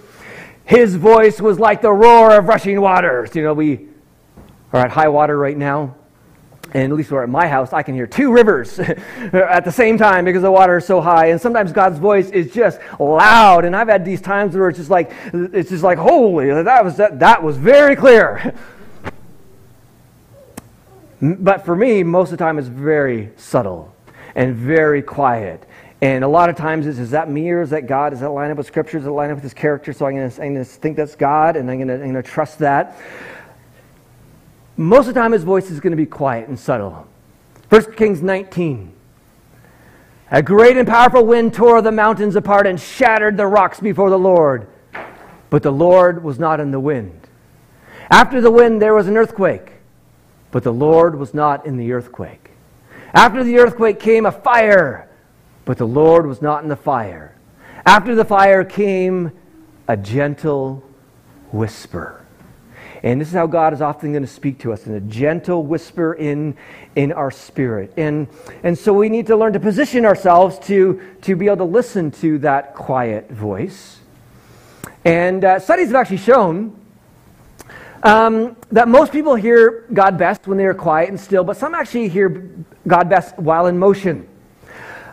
his 0.65 0.95
voice 0.95 1.39
was 1.39 1.59
like 1.59 1.81
the 1.81 1.91
roar 1.91 2.35
of 2.35 2.47
rushing 2.47 2.81
waters. 2.81 3.35
You 3.35 3.43
know, 3.43 3.53
we 3.53 3.87
are 4.73 4.81
at 4.81 4.91
high 4.91 5.07
water 5.07 5.37
right 5.37 5.55
now 5.55 5.95
and 6.73 6.91
at 6.91 6.97
least 6.97 7.11
we're 7.11 7.23
at 7.23 7.29
my 7.29 7.47
house, 7.47 7.71
I 7.73 7.83
can 7.83 7.93
hear 7.93 8.07
two 8.07 8.33
rivers 8.33 8.79
at 8.79 9.63
the 9.63 9.71
same 9.71 9.97
time 9.97 10.25
because 10.25 10.41
the 10.41 10.51
water 10.51 10.77
is 10.77 10.85
so 10.85 10.99
high. 10.99 11.27
And 11.27 11.39
sometimes 11.39 11.71
God's 11.71 11.99
voice 11.99 12.29
is 12.31 12.51
just 12.51 12.79
loud. 12.99 13.65
And 13.65 13.75
I've 13.75 13.87
had 13.87 14.03
these 14.03 14.19
times 14.19 14.55
where 14.55 14.67
it's 14.69 14.79
just 14.79 14.89
like, 14.89 15.11
it's 15.33 15.69
just 15.69 15.83
like, 15.83 15.97
holy, 15.97 16.47
that 16.63 16.83
was, 16.83 16.97
that, 16.97 17.19
that 17.19 17.41
was 17.41 17.55
very 17.55 17.95
clear. 17.95 18.53
but 21.39 21.65
for 21.65 21.75
me, 21.75 22.03
most 22.03 22.31
of 22.31 22.37
the 22.37 22.43
time, 22.43 22.57
it's 22.57 22.67
very 22.67 23.31
subtle 23.37 23.93
and 24.35 24.55
very 24.55 25.01
quiet. 25.01 25.65
And 26.01 26.23
a 26.23 26.27
lot 26.27 26.49
of 26.49 26.55
times, 26.55 26.87
is, 26.87 26.99
is 26.99 27.11
that 27.11 27.29
me 27.29 27.49
or 27.51 27.61
is 27.61 27.69
that 27.69 27.87
God? 27.87 28.09
Does 28.11 28.19
that 28.19 28.29
line 28.29 28.51
up 28.51 28.57
with 28.57 28.67
Scripture? 28.67 28.97
Does 28.97 29.07
it 29.07 29.11
line 29.11 29.31
up 29.31 29.35
with 29.35 29.43
His 29.43 29.53
character? 29.53 29.93
So 29.93 30.05
I'm 30.05 30.15
going 30.15 30.55
to 30.55 30.65
think 30.65 30.97
that's 30.97 31.15
God 31.15 31.55
and 31.55 31.71
I'm 31.71 31.85
going 31.85 32.13
to 32.13 32.23
trust 32.23 32.59
that 32.59 32.99
most 34.77 35.07
of 35.07 35.13
the 35.13 35.19
time 35.19 35.31
his 35.31 35.43
voice 35.43 35.71
is 35.71 35.79
going 35.79 35.91
to 35.91 35.97
be 35.97 36.05
quiet 36.05 36.47
and 36.47 36.59
subtle. 36.59 37.07
1 37.69 37.93
Kings 37.93 38.21
19. 38.21 38.91
A 40.31 40.41
great 40.41 40.75
and 40.75 40.87
powerful 40.87 41.25
wind 41.25 41.53
tore 41.53 41.81
the 41.81 41.91
mountains 41.91 42.35
apart 42.35 42.67
and 42.67 42.79
shattered 42.79 43.37
the 43.37 43.47
rocks 43.47 43.79
before 43.79 44.09
the 44.09 44.19
Lord. 44.19 44.67
But 45.49 45.63
the 45.63 45.71
Lord 45.71 46.23
was 46.23 46.39
not 46.39 46.59
in 46.59 46.71
the 46.71 46.79
wind. 46.79 47.27
After 48.09 48.41
the 48.41 48.51
wind, 48.51 48.81
there 48.81 48.93
was 48.93 49.07
an 49.07 49.17
earthquake. 49.17 49.71
But 50.55 50.63
the 50.63 50.71
Lord 50.71 51.19
was 51.19 51.33
not 51.33 51.65
in 51.65 51.75
the 51.75 51.91
earthquake. 51.91 52.51
After 53.13 53.43
the 53.43 53.57
earthquake 53.57 53.99
came 53.99 54.25
a 54.25 54.31
fire. 54.31 55.09
But 55.65 55.77
the 55.77 55.85
Lord 55.85 56.25
was 56.25 56.41
not 56.41 56.63
in 56.63 56.69
the 56.69 56.77
fire. 56.77 57.35
After 57.85 58.15
the 58.15 58.23
fire 58.23 58.63
came 58.63 59.33
a 59.89 59.97
gentle 59.97 60.81
whisper. 61.51 62.25
And 63.03 63.19
this 63.19 63.27
is 63.27 63.33
how 63.33 63.47
God 63.47 63.73
is 63.73 63.81
often 63.81 64.13
going 64.13 64.23
to 64.23 64.29
speak 64.29 64.59
to 64.59 64.71
us 64.71 64.87
in 64.87 64.93
a 64.93 65.01
gentle 65.01 65.65
whisper 65.65 66.13
in, 66.13 66.55
in 66.95 67.11
our 67.11 67.31
spirit. 67.31 67.91
And, 67.97 68.29
and 68.63 68.77
so 68.77 68.93
we 68.93 69.09
need 69.09 69.27
to 69.27 69.35
learn 69.35 69.51
to 69.51 69.59
position 69.59 70.05
ourselves 70.05 70.57
to, 70.67 71.01
to 71.23 71.35
be 71.35 71.47
able 71.47 71.57
to 71.57 71.63
listen 71.65 72.11
to 72.11 72.37
that 72.37 72.75
quiet 72.75 73.29
voice. 73.29 73.99
And 75.03 75.43
uh, 75.43 75.59
studies 75.59 75.87
have 75.87 75.97
actually 75.97 76.15
shown 76.15 76.79
um, 78.05 78.55
that 78.71 78.87
most 78.87 79.11
people 79.11 79.35
hear 79.35 79.85
God 79.91 80.17
best 80.17 80.47
when 80.47 80.57
they 80.59 80.65
are 80.65 80.75
quiet 80.75 81.09
and 81.09 81.19
still, 81.19 81.43
but 81.43 81.57
some 81.57 81.73
actually 81.73 82.07
hear 82.07 82.49
God 82.87 83.09
best 83.09 83.37
while 83.39 83.65
in 83.65 83.77
motion. 83.77 84.27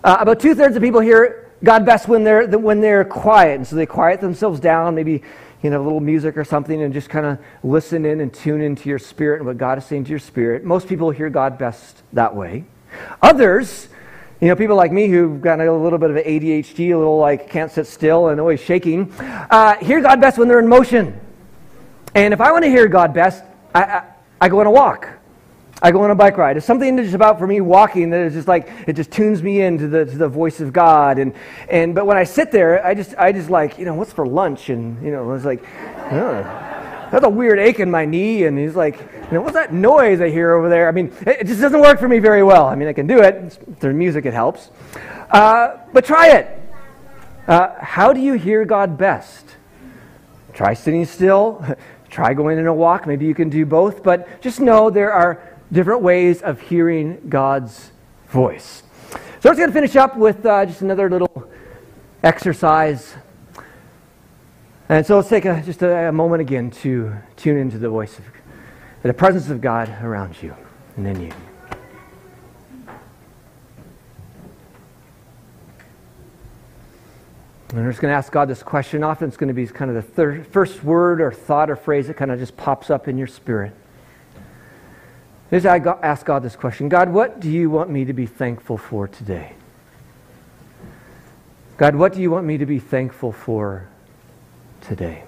Uh, 0.04 0.18
about 0.20 0.38
two 0.38 0.54
thirds 0.54 0.76
of 0.76 0.82
people 0.82 1.00
hear 1.00 1.50
God 1.64 1.86
best 1.86 2.06
when 2.06 2.22
they're, 2.22 2.46
when 2.46 2.80
they're 2.80 3.04
quiet, 3.04 3.56
and 3.56 3.66
so 3.66 3.76
they 3.76 3.86
quiet 3.86 4.20
themselves 4.20 4.60
down, 4.60 4.94
maybe 4.94 5.22
you 5.62 5.70
know, 5.70 5.80
a 5.80 5.84
little 5.84 6.00
music 6.00 6.36
or 6.36 6.44
something 6.44 6.82
and 6.82 6.92
just 6.92 7.08
kind 7.08 7.24
of 7.24 7.38
listen 7.62 8.04
in 8.04 8.20
and 8.20 8.34
tune 8.34 8.60
into 8.60 8.88
your 8.88 8.98
spirit 8.98 9.38
and 9.38 9.46
what 9.46 9.56
God 9.56 9.78
is 9.78 9.86
saying 9.86 10.04
to 10.04 10.10
your 10.10 10.18
spirit. 10.18 10.64
Most 10.64 10.88
people 10.88 11.10
hear 11.10 11.30
God 11.30 11.56
best 11.56 12.02
that 12.12 12.34
way. 12.34 12.64
Others, 13.22 13.88
you 14.40 14.48
know, 14.48 14.56
people 14.56 14.76
like 14.76 14.92
me 14.92 15.06
who've 15.06 15.40
got 15.40 15.60
a 15.60 15.72
little 15.72 16.00
bit 16.00 16.10
of 16.10 16.16
ADHD, 16.16 16.92
a 16.92 16.98
little 16.98 17.18
like 17.18 17.48
can't 17.48 17.70
sit 17.70 17.86
still 17.86 18.28
and 18.28 18.40
always 18.40 18.60
shaking, 18.60 19.12
uh, 19.20 19.76
hear 19.76 20.00
God 20.02 20.20
best 20.20 20.36
when 20.36 20.48
they're 20.48 20.58
in 20.58 20.68
motion. 20.68 21.18
And 22.14 22.34
if 22.34 22.40
I 22.40 22.52
want 22.52 22.64
to 22.64 22.70
hear 22.70 22.88
God 22.88 23.14
best, 23.14 23.44
I, 23.74 23.82
I, 23.82 24.04
I 24.40 24.48
go 24.48 24.60
on 24.60 24.66
a 24.66 24.70
walk. 24.70 25.08
I 25.84 25.90
go 25.90 26.02
on 26.02 26.10
a 26.10 26.14
bike 26.14 26.36
ride. 26.36 26.56
It's 26.56 26.66
something 26.66 26.94
that's 26.94 27.12
about 27.12 27.38
for 27.38 27.46
me 27.46 27.60
walking 27.60 28.10
that 28.10 28.20
is 28.20 28.34
just 28.34 28.46
like 28.46 28.70
it 28.86 28.92
just 28.92 29.10
tunes 29.10 29.42
me 29.42 29.62
into 29.62 29.88
the 29.88 30.04
to 30.04 30.16
the 30.16 30.28
voice 30.28 30.60
of 30.60 30.72
God. 30.72 31.18
And 31.18 31.34
and 31.68 31.92
but 31.94 32.06
when 32.06 32.16
I 32.16 32.22
sit 32.22 32.52
there, 32.52 32.84
I 32.86 32.94
just 32.94 33.16
I 33.18 33.32
just 33.32 33.50
like 33.50 33.78
you 33.78 33.84
know 33.84 33.94
what's 33.94 34.12
for 34.12 34.26
lunch 34.26 34.68
and 34.68 35.02
you 35.04 35.10
know 35.10 35.32
it's 35.32 35.44
like. 35.44 35.64
Oh. 36.12 36.68
That's 37.12 37.26
a 37.26 37.28
weird 37.28 37.58
ache 37.58 37.78
in 37.78 37.90
my 37.90 38.06
knee, 38.06 38.44
and 38.44 38.56
he's 38.58 38.74
like, 38.74 38.98
you 38.98 39.32
know, 39.32 39.42
what's 39.42 39.52
that 39.52 39.70
noise 39.70 40.22
I 40.22 40.30
hear 40.30 40.54
over 40.54 40.70
there? 40.70 40.88
I 40.88 40.92
mean, 40.92 41.12
it, 41.26 41.46
just 41.46 41.60
doesn't 41.60 41.82
work 41.82 42.00
for 42.00 42.08
me 42.08 42.20
very 42.20 42.42
well. 42.42 42.64
I 42.64 42.74
mean, 42.74 42.88
I 42.88 42.94
can 42.94 43.06
do 43.06 43.20
it. 43.20 43.58
Through 43.80 43.92
music, 43.92 44.24
it 44.24 44.32
helps. 44.32 44.70
Uh, 45.30 45.76
but 45.92 46.06
try 46.06 46.30
it. 46.30 46.58
Uh, 47.46 47.74
how 47.78 48.14
do 48.14 48.20
you 48.20 48.32
hear 48.32 48.64
God 48.64 48.96
best? 48.96 49.44
Try 50.54 50.72
sitting 50.72 51.04
still. 51.04 51.62
Try 52.12 52.34
going 52.34 52.58
in 52.58 52.66
a 52.66 52.74
walk. 52.74 53.06
Maybe 53.06 53.24
you 53.24 53.34
can 53.34 53.48
do 53.48 53.64
both. 53.64 54.02
But 54.02 54.42
just 54.42 54.60
know 54.60 54.90
there 54.90 55.12
are 55.12 55.42
different 55.72 56.02
ways 56.02 56.42
of 56.42 56.60
hearing 56.60 57.22
God's 57.30 57.90
voice. 58.28 58.82
So 59.40 59.48
we're 59.48 59.56
going 59.56 59.70
to 59.70 59.72
finish 59.72 59.96
up 59.96 60.18
with 60.18 60.44
uh, 60.44 60.66
just 60.66 60.82
another 60.82 61.08
little 61.08 61.50
exercise. 62.22 63.14
And 64.90 65.06
so 65.06 65.16
let's 65.16 65.30
take 65.30 65.46
a, 65.46 65.62
just 65.64 65.80
a, 65.80 66.08
a, 66.08 66.12
moment 66.12 66.42
again 66.42 66.70
to 66.82 67.16
tune 67.36 67.56
into 67.56 67.78
the 67.78 67.88
voice 67.88 68.18
of 68.18 68.26
the 69.02 69.14
presence 69.14 69.48
of 69.48 69.62
God 69.62 69.88
around 70.02 70.40
you 70.42 70.54
and 70.96 71.06
in 71.06 71.18
you. 71.22 71.32
And 77.72 77.82
we're 77.84 77.90
just 77.90 78.02
going 78.02 78.12
to 78.12 78.16
ask 78.16 78.30
God 78.30 78.48
this 78.48 78.62
question. 78.62 79.02
Often 79.02 79.28
it's 79.28 79.38
going 79.38 79.48
to 79.48 79.54
be 79.54 79.66
kind 79.66 79.90
of 79.90 79.94
the 79.94 80.02
third, 80.02 80.46
first 80.46 80.84
word 80.84 81.22
or 81.22 81.32
thought 81.32 81.70
or 81.70 81.76
phrase 81.76 82.06
that 82.08 82.18
kind 82.18 82.30
of 82.30 82.38
just 82.38 82.54
pops 82.56 82.90
up 82.90 83.08
in 83.08 83.16
your 83.16 83.26
spirit. 83.26 83.72
I 85.50 85.78
ask 86.02 86.24
God 86.24 86.42
this 86.42 86.56
question 86.56 86.88
God, 86.88 87.10
what 87.10 87.40
do 87.40 87.50
you 87.50 87.70
want 87.70 87.90
me 87.90 88.04
to 88.04 88.12
be 88.12 88.26
thankful 88.26 88.76
for 88.76 89.08
today? 89.08 89.54
God, 91.78 91.96
what 91.96 92.12
do 92.12 92.20
you 92.20 92.30
want 92.30 92.46
me 92.46 92.58
to 92.58 92.66
be 92.66 92.78
thankful 92.78 93.32
for 93.32 93.88
today? 94.82 95.24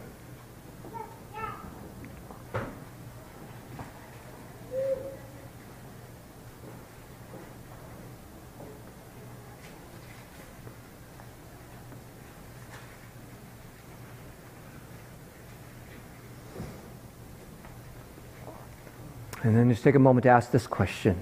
Just 19.75 19.83
take 19.83 19.97
a 19.97 19.99
moment 19.99 20.23
to 20.23 20.29
ask 20.29 20.53
this 20.53 20.69
question 20.69 21.21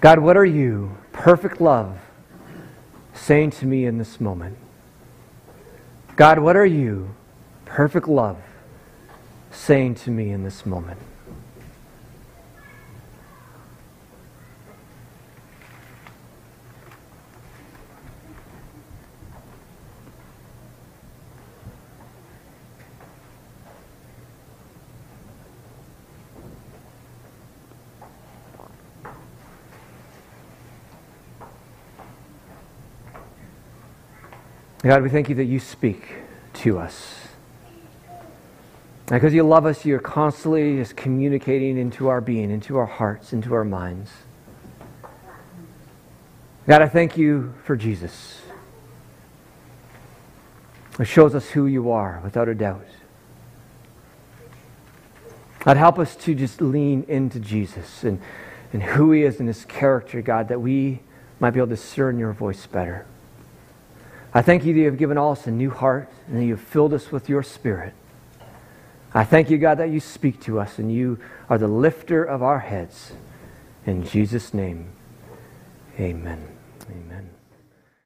God, 0.00 0.18
what 0.18 0.36
are 0.36 0.44
you, 0.44 0.98
perfect 1.12 1.60
love, 1.60 1.96
saying 3.14 3.52
to 3.52 3.66
me 3.66 3.84
in 3.84 3.96
this 3.96 4.20
moment? 4.20 4.58
God, 6.16 6.40
what 6.40 6.56
are 6.56 6.66
you, 6.66 7.14
perfect 7.64 8.08
love, 8.08 8.38
saying 9.52 9.94
to 9.94 10.10
me 10.10 10.30
in 10.30 10.42
this 10.42 10.66
moment? 10.66 10.98
God, 34.82 35.02
we 35.02 35.10
thank 35.10 35.28
you 35.28 35.34
that 35.34 35.44
you 35.44 35.60
speak 35.60 36.14
to 36.54 36.78
us. 36.78 37.18
Because 39.06 39.34
you 39.34 39.42
love 39.42 39.66
us, 39.66 39.84
you're 39.84 39.98
constantly 39.98 40.76
just 40.76 40.96
communicating 40.96 41.76
into 41.76 42.08
our 42.08 42.22
being, 42.22 42.50
into 42.50 42.78
our 42.78 42.86
hearts, 42.86 43.34
into 43.34 43.52
our 43.52 43.64
minds. 43.64 44.10
God, 46.66 46.80
I 46.80 46.88
thank 46.88 47.18
you 47.18 47.52
for 47.64 47.76
Jesus. 47.76 48.40
It 50.98 51.06
shows 51.06 51.34
us 51.34 51.50
who 51.50 51.66
you 51.66 51.90
are, 51.90 52.20
without 52.24 52.48
a 52.48 52.54
doubt. 52.54 52.86
God, 55.58 55.76
help 55.76 55.98
us 55.98 56.16
to 56.16 56.34
just 56.34 56.62
lean 56.62 57.04
into 57.06 57.38
Jesus 57.38 58.02
and, 58.02 58.18
and 58.72 58.82
who 58.82 59.12
he 59.12 59.24
is 59.24 59.40
and 59.40 59.48
his 59.48 59.66
character, 59.66 60.22
God, 60.22 60.48
that 60.48 60.60
we 60.60 61.00
might 61.38 61.50
be 61.50 61.60
able 61.60 61.66
to 61.68 61.74
discern 61.74 62.18
your 62.18 62.32
voice 62.32 62.64
better. 62.66 63.04
I 64.32 64.42
thank 64.42 64.64
you 64.64 64.72
that 64.72 64.78
you 64.78 64.86
have 64.86 64.98
given 64.98 65.18
us 65.18 65.46
a 65.46 65.50
new 65.50 65.70
heart 65.70 66.08
and 66.28 66.38
that 66.38 66.44
you 66.44 66.52
have 66.52 66.60
filled 66.60 66.94
us 66.94 67.10
with 67.10 67.28
your 67.28 67.42
spirit. 67.42 67.94
I 69.12 69.24
thank 69.24 69.50
you, 69.50 69.58
God, 69.58 69.78
that 69.78 69.90
you 69.90 69.98
speak 69.98 70.40
to 70.42 70.60
us 70.60 70.78
and 70.78 70.92
you 70.92 71.18
are 71.48 71.58
the 71.58 71.68
lifter 71.68 72.22
of 72.22 72.42
our 72.42 72.60
heads. 72.60 73.12
In 73.86 74.04
Jesus' 74.04 74.54
name, 74.54 74.90
amen. 75.98 76.46
Amen. 76.88 77.29